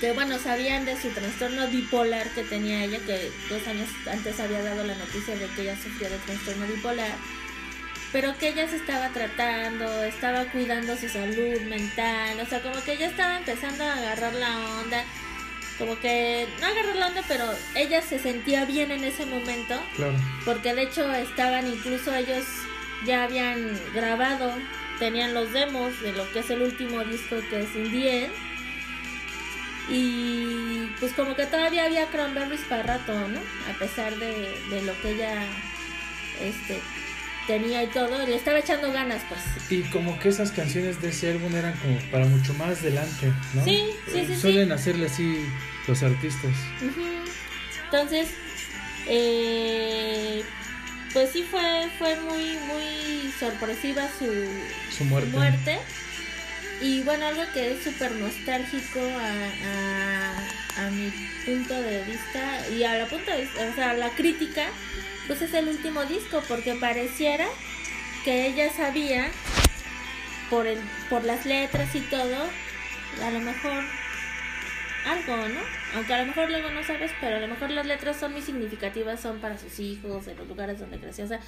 [0.00, 4.62] que bueno, sabían de su trastorno bipolar que tenía ella, que dos años antes había
[4.62, 7.14] dado la noticia de que ella sufría de trastorno bipolar,
[8.12, 12.94] pero que ella se estaba tratando, estaba cuidando su salud mental, o sea, como que
[12.94, 15.04] ella estaba empezando a agarrar la onda,
[15.78, 20.14] como que no agarrar la onda, pero ella se sentía bien en ese momento, claro.
[20.44, 22.44] porque de hecho estaban incluso ellos
[23.04, 24.52] ya habían grabado,
[24.98, 28.30] tenían los demos de lo que es el último disco que es Indien
[29.88, 33.40] y pues como que todavía había cranberries para rato, ¿no?
[33.70, 35.42] A pesar de, de lo que ella
[36.40, 36.80] este,
[37.46, 39.40] tenía y todo, le estaba echando ganas, pues.
[39.70, 43.64] Y como que esas canciones de ese álbum eran como para mucho más adelante, ¿no?
[43.64, 44.36] Sí, sí, sí.
[44.36, 45.46] Suelen hacerle así
[45.86, 46.52] los artistas.
[47.84, 48.28] Entonces,
[49.06, 50.42] eh,
[51.12, 54.26] pues sí fue, fue muy, muy sorpresiva su,
[54.96, 55.78] Su muerte.
[56.80, 59.30] Y bueno, algo que es súper nostálgico a,
[59.68, 61.10] a, mi
[61.44, 64.66] punto de vista y a la punto de o sea, la crítica,
[65.26, 67.46] pues es el último disco porque pareciera
[68.24, 69.30] que ella sabía
[70.50, 72.48] por el por las letras y todo,
[73.22, 73.84] a lo mejor
[75.06, 75.60] algo, ¿no?
[75.94, 78.42] Aunque a lo mejor luego no sabes, pero a lo mejor las letras son muy
[78.42, 81.40] significativas, son para sus hijos, en los lugares donde creció, o sea,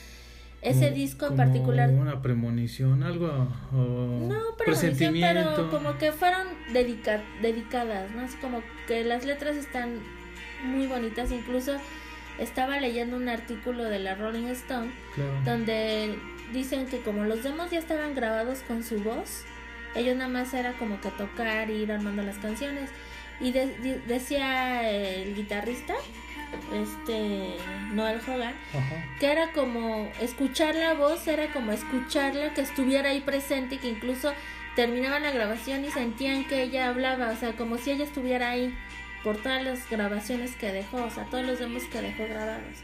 [0.62, 1.90] ese disco en particular.
[1.90, 3.48] Una premonición, algo.
[3.72, 8.22] no, premonición, pero como que fueron dedicadas, ¿no?
[8.22, 10.00] Así como que las letras están
[10.64, 11.30] muy bonitas.
[11.30, 11.76] Incluso
[12.38, 14.90] estaba leyendo un artículo de la Rolling Stone
[15.44, 16.18] donde
[16.52, 19.44] dicen que como los demos ya estaban grabados con su voz,
[19.94, 22.90] ellos nada más era como que tocar y ir armando las canciones.
[23.40, 25.94] Y decía el guitarrista
[26.72, 27.56] este
[27.92, 28.54] Noel Hogan,
[29.20, 33.88] que era como escuchar la voz, era como escucharla, que estuviera ahí presente y que
[33.88, 34.32] incluso
[34.74, 38.76] terminaban la grabación y sentían que ella hablaba, o sea, como si ella estuviera ahí
[39.24, 42.76] por todas las grabaciones que dejó, o sea, todos los demos que dejó grabados.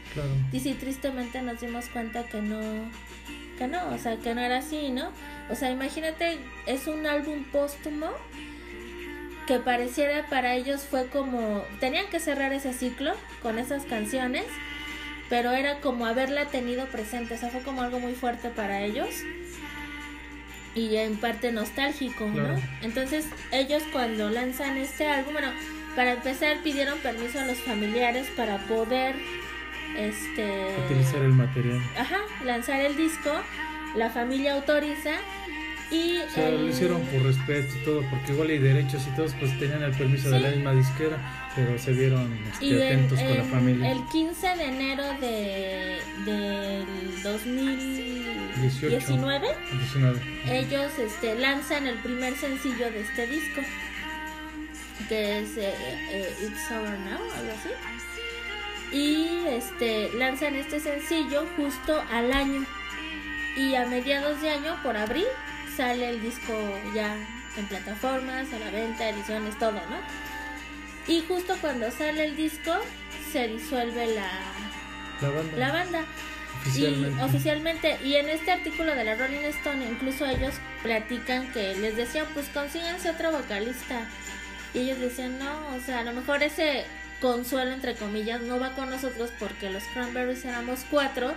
[0.51, 2.59] Y si tristemente nos dimos cuenta que no,
[3.57, 5.11] que no, o sea, que no era así, ¿no?
[5.49, 8.09] O sea, imagínate, es un álbum póstumo
[9.47, 14.45] que pareciera para ellos fue como tenían que cerrar ese ciclo con esas canciones
[15.29, 19.09] pero era como haberla tenido presente o sea fue como algo muy fuerte para ellos
[20.75, 22.55] y en parte nostálgico ¿no?
[22.81, 25.51] entonces ellos cuando lanzan este álbum bueno
[25.95, 29.15] para empezar pidieron permiso a los familiares para poder
[29.97, 31.81] este utilizar el material.
[31.97, 33.31] ajá lanzar el disco.
[33.95, 35.11] La familia autoriza
[35.93, 39.35] y o sea, lo hicieron por respeto y todo, porque igual hay derechos y todos
[39.39, 43.43] pues tenían el permiso de la misma disquera, pero se vieron este, atentos con la
[43.43, 43.91] familia.
[43.91, 46.87] El 15 de enero de, del
[47.21, 49.47] 2019,
[50.47, 53.61] ellos este, lanzan el primer sencillo de este disco,
[55.07, 55.75] que es eh,
[56.11, 57.69] eh, It's Over Now, algo así.
[58.91, 62.65] Y este, lanzan este sencillo justo al año.
[63.55, 65.27] Y a mediados de año, por abril,
[65.75, 66.53] sale el disco
[66.93, 67.15] ya
[67.57, 69.99] en plataformas, a la venta, ediciones, todo, ¿no?
[71.07, 72.71] Y justo cuando sale el disco,
[73.31, 74.29] se disuelve la,
[75.57, 76.05] la banda.
[76.61, 77.19] Oficialmente.
[77.19, 81.97] Y oficialmente, y en este artículo de la Rolling Stone, incluso ellos platican que les
[81.97, 84.07] decían, pues consíganse otro vocalista.
[84.73, 86.85] Y ellos decían, no, o sea, a lo mejor ese
[87.19, 91.35] consuelo, entre comillas, no va con nosotros porque los Cranberries éramos cuatro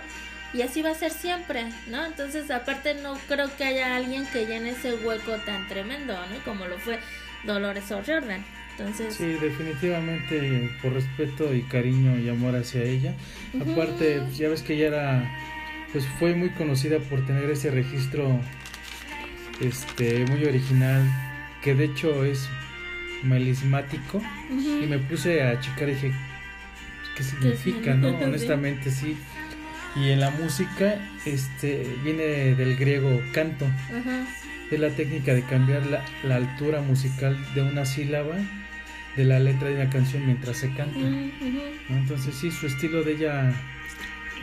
[0.53, 2.05] y así va a ser siempre, ¿no?
[2.05, 6.43] Entonces, aparte, no creo que haya alguien que llene ese hueco tan tremendo, ¿no?
[6.45, 6.99] Como lo fue
[7.43, 8.43] Dolores O'Riordan.
[8.71, 13.13] Entonces, Sí, definitivamente por respeto y cariño y amor hacia ella.
[13.59, 15.31] Aparte, pues, ya ves que ella era,
[15.91, 18.39] pues fue muy conocida por tener ese registro,
[19.59, 21.03] este, muy original,
[21.63, 22.47] que de hecho es
[23.23, 24.21] melismático.
[24.49, 26.11] Y me puse a checar y dije,
[27.15, 28.09] ¿qué significa, no?
[28.23, 29.17] Honestamente sí.
[29.99, 33.65] Y en la música, este, viene del griego canto.
[33.65, 34.27] Ajá.
[34.69, 38.35] Es la técnica de cambiar la, la altura musical de una sílaba
[39.17, 40.99] de la letra de una canción mientras se canta.
[41.89, 43.53] Entonces sí, su estilo de ella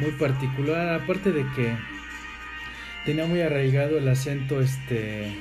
[0.00, 1.76] muy particular, aparte de que
[3.04, 5.32] tenía muy arraigado el acento este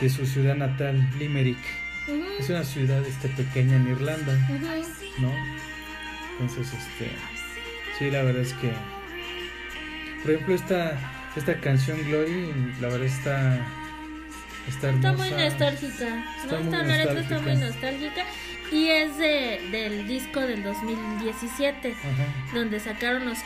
[0.00, 1.58] de su ciudad natal, Limerick.
[2.40, 4.36] Es una ciudad este pequeña en Irlanda.
[5.20, 5.32] ¿no?
[6.40, 7.10] Entonces, este
[8.04, 8.72] sí, la verdad es que
[10.22, 10.98] por ejemplo esta
[11.36, 13.66] esta canción Glory, la verdad está
[14.68, 16.64] está Está muy nostálgica, Está ¿no?
[16.64, 17.66] muy Esta neta está muy nostálgica.
[17.66, 18.24] nostálgica
[18.70, 22.54] y es de, del disco del 2017, Ajá.
[22.54, 23.38] donde sacaron los,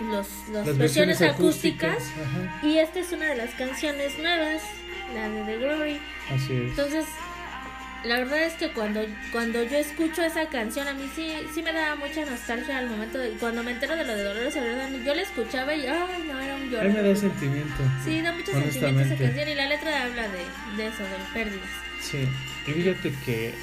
[0.00, 2.66] los, las Las versiones, acústicas, Ajá.
[2.66, 4.62] y esta es una de las canciones nuevas,
[5.14, 6.00] la de The Glory.
[6.32, 6.70] Así es.
[6.70, 7.06] Entonces,
[8.04, 11.72] la verdad es que cuando, cuando yo escucho esa canción, a mí sí, sí me
[11.72, 15.14] daba mucha nostalgia al momento de cuando me entero de lo de Dolores O'Riordan, yo
[15.14, 16.90] la escuchaba y ay, no, era un lloro.
[16.90, 17.82] me da sentimiento.
[18.04, 21.68] Sí, da mucho sentimiento esa canción y la letra habla de, de eso, de pérdidas.
[22.00, 22.28] Sí,
[22.66, 23.54] y fíjate que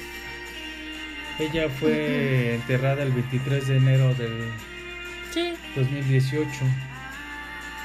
[1.38, 4.50] ella fue enterrada el 23 de enero del
[5.32, 6.48] Sí, 2018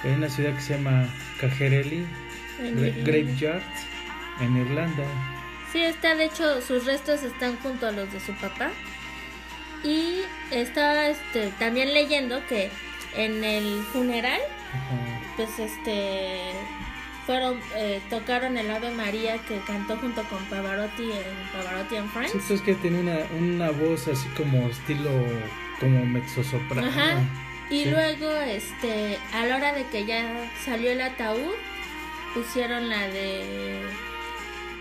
[0.03, 1.07] en una ciudad que se llama
[1.41, 3.03] Irlanda.
[3.03, 3.61] Graveyard
[4.41, 5.03] en Irlanda.
[5.71, 8.71] Sí, está, de hecho, sus restos están junto a los de su papá.
[9.83, 12.69] Y está este, también leyendo que
[13.15, 14.39] en el funeral,
[14.73, 15.21] Ajá.
[15.37, 16.51] pues este
[17.25, 22.31] fueron eh, tocaron el Ave María que cantó junto con Pavarotti en Pavarotti and Friends.
[22.31, 23.17] Sí, pues que tenía una,
[23.67, 25.09] una voz así como estilo
[25.79, 26.87] como mezzosoprano.
[26.87, 27.19] Ajá.
[27.69, 27.89] Y Sí.
[27.89, 31.53] luego, este, a la hora de que ya salió el ataúd,
[32.33, 33.83] pusieron la de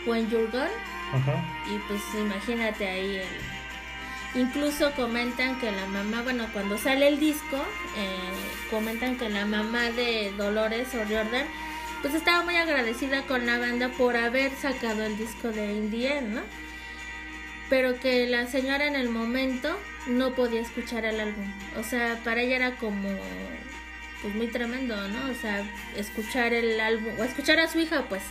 [0.06, 0.70] When You're Gone.
[1.12, 1.44] Ajá.
[1.72, 3.16] Y pues imagínate ahí.
[3.16, 3.60] el-
[4.40, 7.56] Incluso comentan que la mamá, bueno, cuando sale el disco,
[7.96, 11.46] eh, comentan que la mamá de Dolores O'Riordan,
[12.00, 16.42] pues estaba muy agradecida con la banda por haber sacado el disco de Indie ¿no?
[17.68, 19.76] Pero que la señora en el momento
[20.06, 21.52] no podía escuchar el álbum.
[21.76, 23.08] O sea, para ella era como,
[24.22, 25.30] pues muy tremendo, ¿no?
[25.30, 25.62] O sea,
[25.96, 28.22] escuchar el álbum, o escuchar a su hija, pues,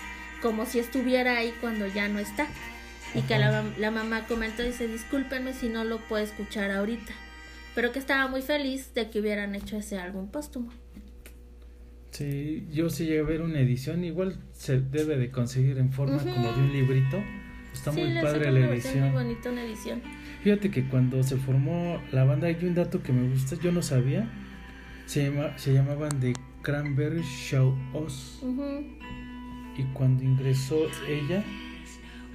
[0.42, 2.48] como si estuviera ahí cuando ya no está.
[3.16, 7.14] Y que la, mam- la mamá comentó, dice, discúlpenme si no lo puedo escuchar ahorita.
[7.76, 10.72] Pero que estaba muy feliz de que hubieran hecho ese álbum póstumo.
[12.12, 16.18] Sí, yo sí llegué a ver una edición, igual se debe de conseguir en forma
[16.18, 17.18] como de un librito.
[17.72, 18.76] Está sí, muy padre la versión muy
[19.08, 19.14] edición.
[19.14, 20.02] bonita, una edición.
[20.44, 23.82] Fíjate que cuando se formó la banda hay un dato que me gusta, yo no
[23.82, 24.28] sabía.
[25.06, 28.40] Se, llama, se llamaban The Cranberry Show Us.
[28.42, 28.86] Ujú.
[29.80, 31.42] Y cuando ingresó ella,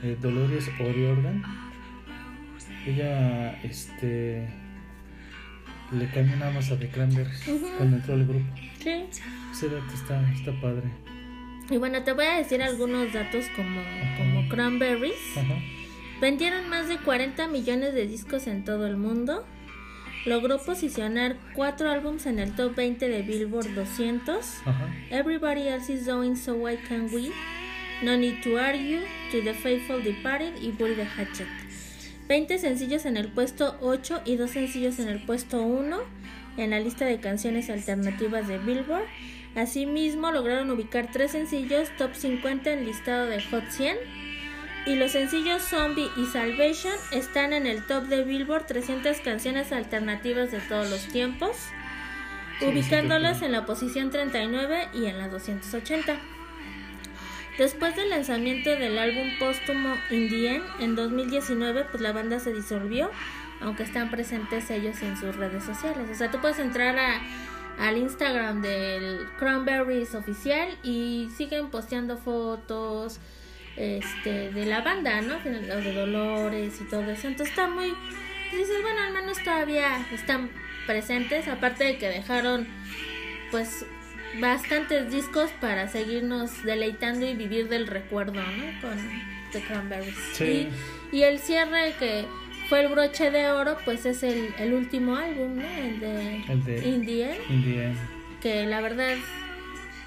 [0.03, 1.43] eh, Dolores O'Riordan,
[2.87, 4.49] ella este
[5.93, 7.45] le cambió nada más a The Cranberries
[7.77, 8.47] cuando entró al grupo.
[8.79, 9.05] Sí.
[9.53, 10.85] Ese dato está, está padre.
[11.69, 13.83] Y bueno, te voy a decir algunos datos como,
[14.17, 15.37] como Cranberries.
[15.37, 15.59] Ajá.
[16.23, 19.45] Vendieron más de 40 millones de discos en todo el mundo.
[20.25, 24.62] Logró posicionar cuatro álbums en el top 20 de Billboard 200.
[24.64, 24.95] Ajá.
[25.11, 27.31] Everybody Else Is Doing So Why Can't We,
[28.03, 29.01] No Need to Argue,
[29.33, 31.47] To the Faithful Departed y Bury the Hatchet.
[32.29, 35.99] 20 sencillos en el puesto 8 y 2 sencillos en el puesto 1
[36.57, 39.05] en la lista de canciones alternativas de Billboard.
[39.55, 44.24] Asimismo, lograron ubicar 3 sencillos top 50 en listado de Hot 100
[44.87, 50.51] y los sencillos Zombie y Salvation están en el top de Billboard 300 canciones alternativas
[50.51, 51.57] de todos los tiempos
[52.59, 56.16] Sí, ubicándolas en la posición 39 y en la 280.
[57.59, 62.53] Después del lanzamiento del álbum póstumo In the End, en 2019, pues la banda se
[62.53, 63.11] disolvió,
[63.61, 66.09] aunque están presentes ellos en sus redes sociales.
[66.11, 67.20] O sea, tú puedes entrar a,
[67.78, 73.20] al Instagram del Cranberries oficial y siguen posteando fotos
[73.77, 75.35] este, de la banda, ¿no?
[75.45, 77.29] Los de Dolores y todo eso.
[77.29, 77.95] Entonces está muy...
[78.53, 80.51] Dices, bueno, al menos todavía están
[80.87, 82.68] presentes, aparte de que dejaron
[83.51, 83.85] pues
[84.41, 88.81] bastantes discos para seguirnos deleitando y vivir del recuerdo, ¿no?
[88.81, 88.99] Con
[89.53, 90.16] The Cranberries.
[90.35, 90.68] Sí.
[91.12, 92.27] Y, y el cierre que
[92.68, 95.66] fue el broche de oro, pues es el, el último álbum, ¿no?
[95.68, 97.93] El de, El de Indie, Indie.
[98.41, 99.16] que la verdad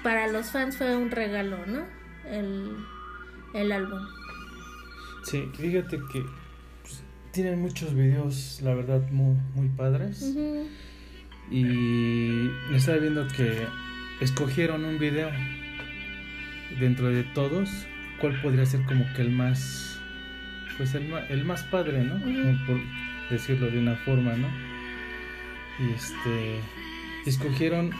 [0.02, 1.84] para los fans fue un regalo, ¿no?
[2.30, 2.72] El,
[3.54, 4.00] el álbum.
[5.24, 6.22] Sí, fíjate que
[6.82, 10.34] pues, tienen muchos videos, la verdad, muy, muy padres.
[11.50, 13.66] Y me estaba viendo que
[14.20, 15.30] escogieron un video
[16.78, 17.70] dentro de todos,
[18.20, 19.98] cuál podría ser como que el más,
[20.76, 22.14] pues el, ma- el más padre, ¿no?
[22.66, 22.80] Por
[23.30, 24.48] decirlo de una forma, ¿no?
[25.80, 26.60] Y este,
[27.26, 27.90] escogieron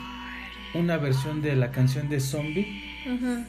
[0.73, 2.83] una versión de la canción de Zombie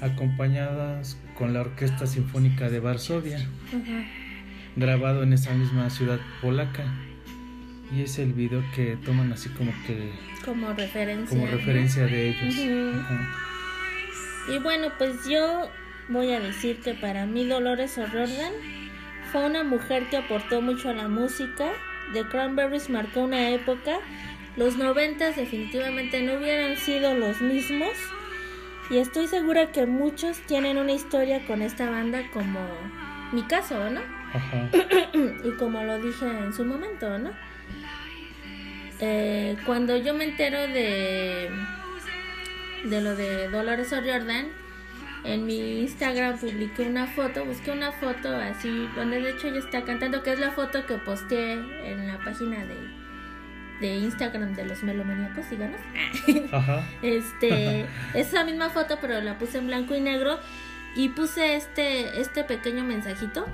[0.00, 3.38] acompañadas con la Orquesta Sinfónica de Varsovia,
[4.76, 6.84] grabado en esa misma ciudad polaca.
[7.96, 10.12] Y es el video que toman así como que
[10.44, 11.28] Como referencia.
[11.36, 12.54] como referencia de ellos.
[14.54, 15.70] Y bueno, pues yo
[16.10, 18.52] voy a decir que para mí Dolores O'Riordan
[19.32, 21.72] fue una mujer que aportó mucho a la música.
[22.12, 23.96] The Cranberries marcó una época.
[24.58, 27.92] Los noventas definitivamente no hubieran sido los mismos.
[28.90, 32.60] Y estoy segura que muchos tienen una historia con esta banda como
[33.32, 34.00] mi caso, ¿no?
[34.34, 34.68] Ajá.
[35.44, 37.30] y como lo dije en su momento, ¿no?
[38.98, 41.50] Eh, cuando yo me entero de
[42.84, 44.48] de lo de Dolores O'Riordan,
[45.24, 49.84] en mi Instagram publiqué una foto, busqué una foto así, donde de hecho ella está
[49.84, 52.76] cantando, que es la foto que posteé en la página de,
[53.80, 55.80] de Instagram de los melomaníacos, síganos.
[56.52, 56.86] Ajá.
[57.02, 60.38] Este, esa misma foto, pero la puse en blanco y negro
[60.96, 63.46] y puse este, este pequeño mensajito.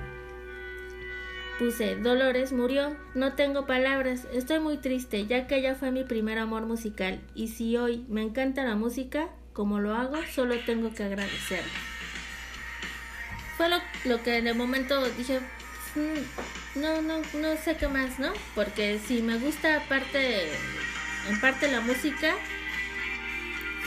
[1.58, 6.38] Puse, Dolores murió, no tengo palabras, estoy muy triste, ya que ella fue mi primer
[6.38, 11.04] amor musical, y si hoy me encanta la música, como lo hago, solo tengo que
[11.04, 11.72] agradecerle.
[13.56, 15.65] Fue lo, lo que en el momento dije, "Mm,
[16.74, 18.32] no, no, no sé qué más, ¿no?
[18.54, 20.48] Porque si me gusta aparte,
[21.28, 22.34] en parte la música,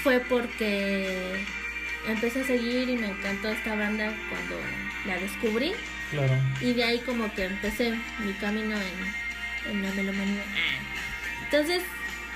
[0.03, 1.45] fue porque
[2.07, 4.59] empecé a seguir y me encantó esta banda cuando
[5.05, 5.73] la descubrí
[6.11, 6.33] Claro.
[6.61, 10.43] y de ahí como que empecé mi camino en, en la melomanía.
[11.43, 11.83] Entonces,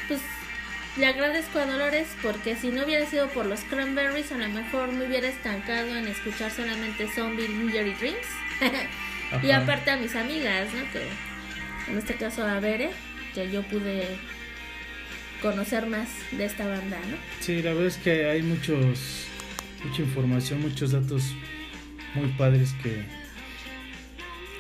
[0.08, 0.22] pues
[0.98, 4.92] le agradezco a Dolores porque si no hubiera sido por los Cranberries a lo mejor
[4.92, 7.96] me hubiera estancado en escuchar solamente Zombie, Ginger y
[9.42, 10.92] Y aparte a mis amigas, ¿no?
[10.92, 12.90] Que en este caso a Bere,
[13.34, 14.06] que yo pude
[15.42, 17.18] conocer más de esta banda, ¿no?
[17.40, 19.28] Sí, la verdad es que hay muchos,
[19.84, 21.24] mucha información, muchos datos
[22.16, 23.04] muy padres que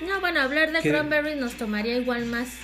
[0.07, 2.57] No, bueno, hablar de Que- Cranberries nos tomaría igual más,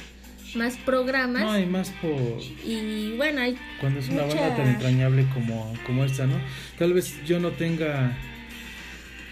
[0.55, 1.43] más programas.
[1.43, 5.73] no hay más por Y bueno, hay cuando es una Mucha- banda tan entrañable como,
[5.85, 6.35] como esta, ¿no?
[6.77, 8.17] Tal vez yo no tenga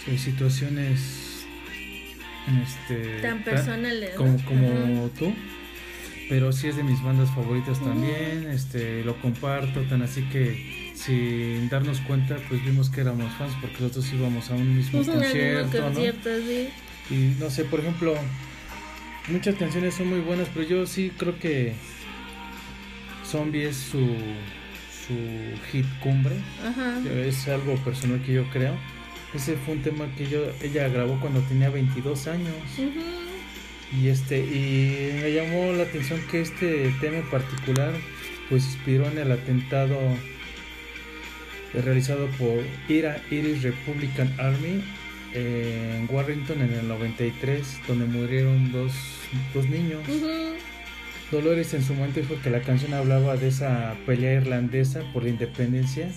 [0.07, 1.26] eh, situaciones
[2.63, 4.11] este, tan personales.
[4.17, 4.17] ¿no?
[4.17, 5.33] como, como tú,
[6.29, 11.69] pero sí es de mis bandas favoritas también, este, lo comparto, tan así que sin
[11.69, 15.83] darnos cuenta, pues vimos que éramos fans porque nosotros íbamos a un mismo concierto, ¿no?
[15.85, 16.69] concierto, sí.
[17.09, 18.15] Y no sé, por ejemplo,
[19.29, 21.75] muchas canciones son muy buenas, pero yo sí creo que
[23.25, 23.99] Zombie es su,
[25.07, 25.15] su
[25.71, 26.35] hit cumbre.
[26.65, 26.99] Ajá.
[27.09, 28.75] Es algo personal que yo creo.
[29.38, 32.55] Ese fue un tema que yo, ella grabó cuando tenía 22 años.
[33.95, 37.93] Y este y me llamó la atención que este tema en particular
[38.49, 39.95] pues inspiró en el atentado
[41.71, 44.83] realizado por IRA Irish Republican Army
[45.35, 48.91] eh, en Warrington en el 93 donde murieron dos,
[49.53, 50.01] dos niños.
[51.29, 55.29] Dolores en su momento dijo que la canción hablaba de esa pelea irlandesa por la
[55.29, 56.09] independencia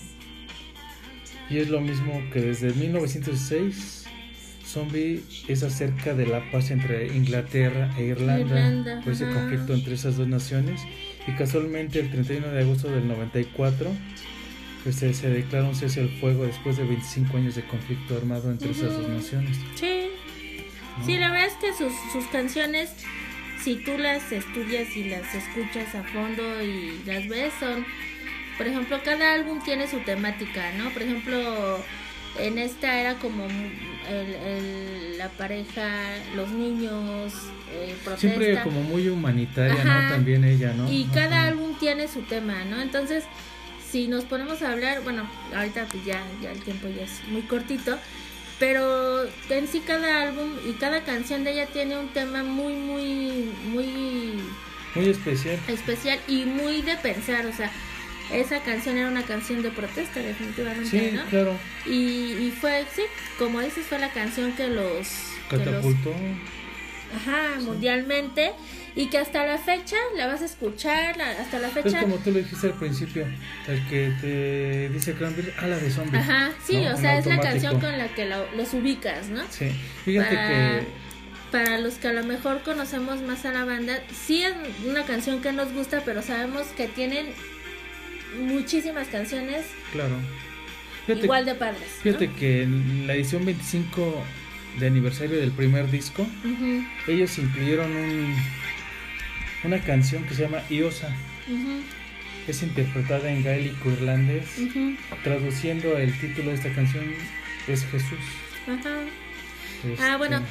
[1.51, 4.05] y es lo mismo que desde 1906
[4.65, 9.33] Zombie es acerca de la paz entre Inglaterra e Irlanda, Irlanda, por ese ajá.
[9.33, 10.81] conflicto entre esas dos naciones
[11.27, 13.91] y casualmente el 31 de agosto del 94
[14.83, 18.49] pues, se, se declara un cese al fuego después de 25 años de conflicto armado
[18.49, 19.57] entre esas dos naciones.
[19.75, 20.07] Sí.
[20.97, 21.05] ¿no?
[21.05, 22.93] Sí, la verdad es que sus, sus canciones,
[23.63, 27.85] si tú las estudias y las escuchas a fondo y las ves, son,
[28.57, 30.89] por ejemplo, cada álbum tiene su temática, ¿no?
[30.91, 31.83] Por ejemplo,
[32.39, 35.89] en esta era como el, el- la pareja,
[36.35, 37.33] los niños,
[37.73, 38.17] eh, protesta.
[38.17, 40.01] Siempre como muy humanitaria, Ajá.
[40.03, 40.09] ¿no?
[40.15, 40.91] También ella, ¿no?
[40.91, 42.81] Y cada álbum tiene su tema, ¿no?
[42.81, 43.23] Entonces,
[43.91, 47.41] si nos ponemos a hablar, bueno, ahorita pues ya, ya el tiempo ya es muy
[47.43, 47.97] cortito,
[48.57, 53.51] pero en sí cada álbum y cada canción de ella tiene un tema muy, muy,
[53.65, 54.33] muy
[54.95, 55.59] Muy especial.
[55.67, 57.71] especial y muy de pensar, o sea,
[58.33, 61.23] esa canción era una canción de protesta definitivamente, Sí, ¿no?
[61.25, 61.53] claro.
[61.85, 61.91] Y,
[62.47, 63.01] y fue, sí,
[63.37, 65.07] como dices, fue la canción que los...
[65.49, 66.13] que los- Catapultó.
[67.15, 68.53] Ajá, mundialmente.
[68.95, 72.01] Y que hasta la fecha la vas a escuchar, la- hasta la Es fecha.
[72.01, 73.25] como tú lo dijiste al principio,
[73.67, 76.19] el que te dice Cranberry, ah, la de zombie.
[76.19, 76.87] Ajá, sí, ¿no?
[76.87, 79.43] o En sea, es la canción con la que lo- los ubicas, ¿no?
[79.49, 79.71] Sí,
[80.03, 80.47] fíjate para,
[80.79, 80.85] que
[81.51, 84.53] para los que a lo mejor conocemos más a la banda, sí es
[84.85, 87.27] una canción que nos gusta, pero sabemos que tienen
[88.39, 90.15] muchísimas canciones Claro.
[91.05, 91.81] Fíjate, igual de padres.
[91.97, 92.03] ¿no?
[92.03, 94.23] fíjate que en la edición 25
[94.79, 96.25] de aniversario del primer disco,
[97.07, 98.35] ellos incluyeron un,
[99.63, 101.13] una canción que se llama Iosa.
[102.47, 104.45] Es interpretada en gaélico irlandés.
[105.23, 107.03] Traduciendo el título de esta canción
[107.67, 108.19] es Jesús.
[108.67, 108.99] ajá.
[109.83, 110.41] Este, Ah, bueno,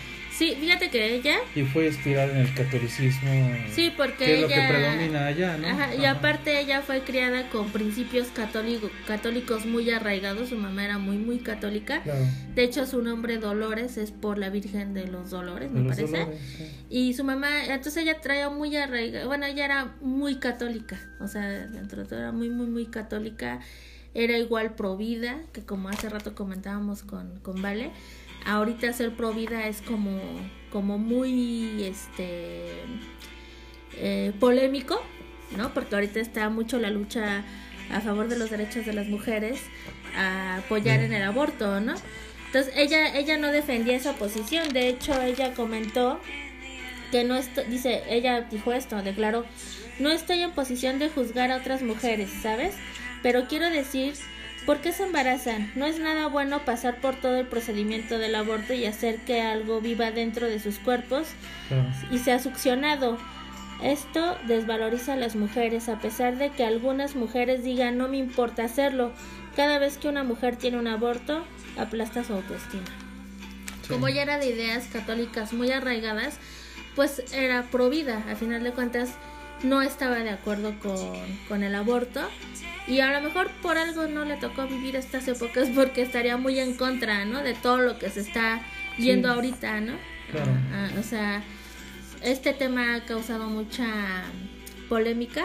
[0.40, 3.30] sí, fíjate que ella, Y fue inspirada en el catolicismo.
[3.74, 4.66] sí, porque que es lo ella...
[4.68, 5.68] que predomina allá, ¿no?
[5.68, 6.18] Ajá, y Ajá.
[6.18, 11.40] aparte ella fue criada con principios católico, católicos muy arraigados, su mamá era muy muy
[11.40, 12.02] católica.
[12.02, 12.24] Claro,
[12.54, 16.18] De hecho su nombre Dolores es por la Virgen de los Dolores, me los parece.
[16.18, 16.64] dolores, sí.
[16.88, 21.42] Y su mamá, entonces ella traía muy arraigada, bueno, ella era muy católica, o sea,
[21.48, 23.60] dentro de todo era muy, muy, muy católica,
[24.14, 27.90] era igual pro vida, que como hace rato comentábamos con, con Vale,
[28.46, 30.20] ahorita ser pro vida es como,
[30.70, 32.68] como muy, este,
[33.94, 35.02] eh, polémico,
[35.56, 35.74] ¿no?
[35.74, 37.44] Porque ahorita está mucho la lucha
[37.92, 39.60] a favor de los derechos de las mujeres,
[40.16, 41.94] a apoyar en el aborto, ¿no?
[42.46, 46.20] Entonces ella, ella no defendía esa posición, de hecho ella comentó
[47.10, 49.44] que no esto, dice, ella dijo esto, declaró,
[49.98, 52.74] no estoy en posición de juzgar a otras mujeres, ¿sabes?
[53.22, 54.14] Pero quiero decir,
[54.70, 55.68] ¿por qué se embarazan?
[55.74, 59.80] No es nada bueno pasar por todo el procedimiento del aborto y hacer que algo
[59.80, 61.26] viva dentro de sus cuerpos
[62.12, 63.18] y sea succionado.
[63.82, 68.62] Esto desvaloriza a las mujeres, a pesar de que algunas mujeres digan no me importa
[68.62, 69.10] hacerlo.
[69.56, 71.44] Cada vez que una mujer tiene un aborto,
[71.76, 72.84] aplasta su autoestima.
[73.82, 73.88] Sí.
[73.88, 76.38] Como ella era de ideas católicas muy arraigadas,
[76.94, 78.22] pues era pro vida.
[78.30, 79.14] A final de cuentas,
[79.62, 80.96] no estaba de acuerdo con,
[81.48, 82.20] con el aborto.
[82.86, 86.58] Y a lo mejor por algo no le tocó vivir estas épocas porque estaría muy
[86.58, 87.42] en contra, ¿no?
[87.42, 88.62] De todo lo que se está
[88.98, 89.34] viendo Sí.
[89.34, 89.92] ahorita, ¿no?
[90.32, 90.50] Claro.
[90.72, 91.42] Ah, o sea,
[92.22, 93.86] este tema ha causado mucha
[94.88, 95.44] polémica.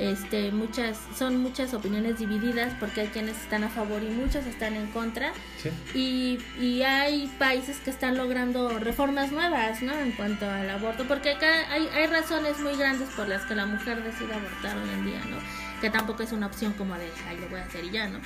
[0.00, 4.74] Este, muchas, son muchas opiniones divididas porque hay quienes están a favor y muchos están
[4.74, 5.32] en contra.
[5.62, 5.68] Sí.
[5.94, 9.92] Y, y hay países que están logrando reformas nuevas, ¿no?
[9.92, 13.66] En cuanto al aborto, porque acá hay, hay razones muy grandes por las que la
[13.66, 15.36] mujer decide abortar hoy en día, ¿no?
[15.82, 18.20] Que tampoco es una opción como de, ay, lo voy a hacer y ya, ¿no?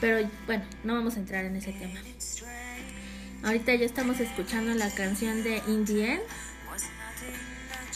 [0.00, 1.98] Pero bueno, no vamos a entrar en ese tema.
[3.42, 6.22] Ahorita ya estamos escuchando la canción de In the End,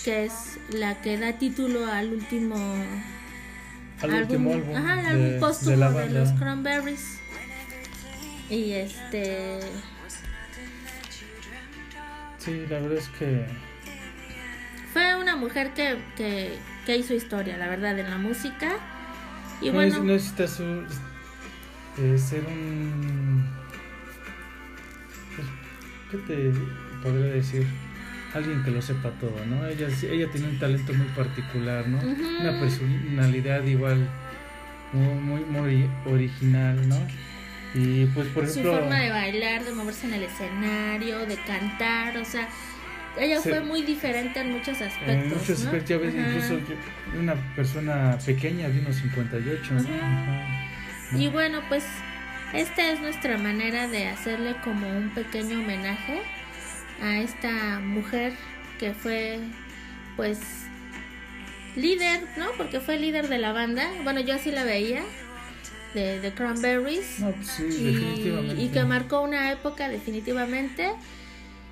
[0.04, 2.56] que es la que da título al último
[4.00, 4.76] Al último álbum.
[4.76, 7.18] ajá, el de- póstumo la de, los Cranberries.
[8.50, 9.60] Y este
[12.38, 13.46] Sí, la verdad es que
[14.92, 18.72] fue una mujer que, que, que hizo historia, la verdad, en la música.
[19.62, 20.86] Y no, bueno, no necesitas un-
[21.98, 23.48] eh, ser un.
[25.36, 25.48] pues,
[26.10, 26.52] ¿Qué te
[27.02, 27.66] podría decir?
[28.34, 29.66] Alguien que lo sepa todo, ¿no?
[29.66, 31.98] Ella, ella tiene un talento muy particular, ¿no?
[31.98, 34.08] Una personalidad igual
[34.92, 36.96] muy, muy, muy original, ¿no?
[37.74, 38.80] Y pues, por su ejemplo.
[38.80, 42.48] forma de bailar, de moverse en el escenario, de cantar, o sea,
[43.18, 45.08] ella fue muy diferente en muchos aspectos.
[45.08, 45.64] En muchos ¿no?
[45.66, 46.28] aspectos, ya ves, Ajá.
[46.28, 46.60] incluso
[47.18, 49.80] una persona pequeña de unos 58, ¿no?
[49.80, 49.88] Ajá.
[49.90, 51.18] Ajá.
[51.18, 51.84] Y bueno, pues
[52.54, 56.20] esta es nuestra manera de hacerle como un pequeño homenaje
[57.02, 58.32] a esta mujer
[58.78, 59.40] que fue
[60.16, 60.40] pues
[61.76, 62.46] líder, ¿no?
[62.56, 63.90] Porque fue líder de la banda.
[64.04, 65.02] Bueno, yo así la veía
[65.94, 67.20] de Cranberries.
[67.20, 68.62] No, pues sí, y, definitivamente.
[68.62, 70.92] y que marcó una época definitivamente.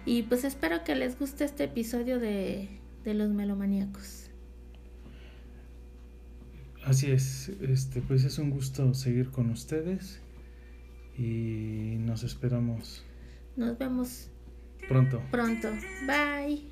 [0.04, 2.68] Y pues espero que les guste este episodio de,
[3.04, 4.30] de los melomaníacos.
[6.84, 10.20] Así es, este, pues es un gusto seguir con ustedes
[11.18, 13.04] y nos esperamos
[13.56, 14.29] Nos vemos
[14.90, 15.22] pronto.
[15.30, 15.70] pronto.
[16.04, 16.69] Bye.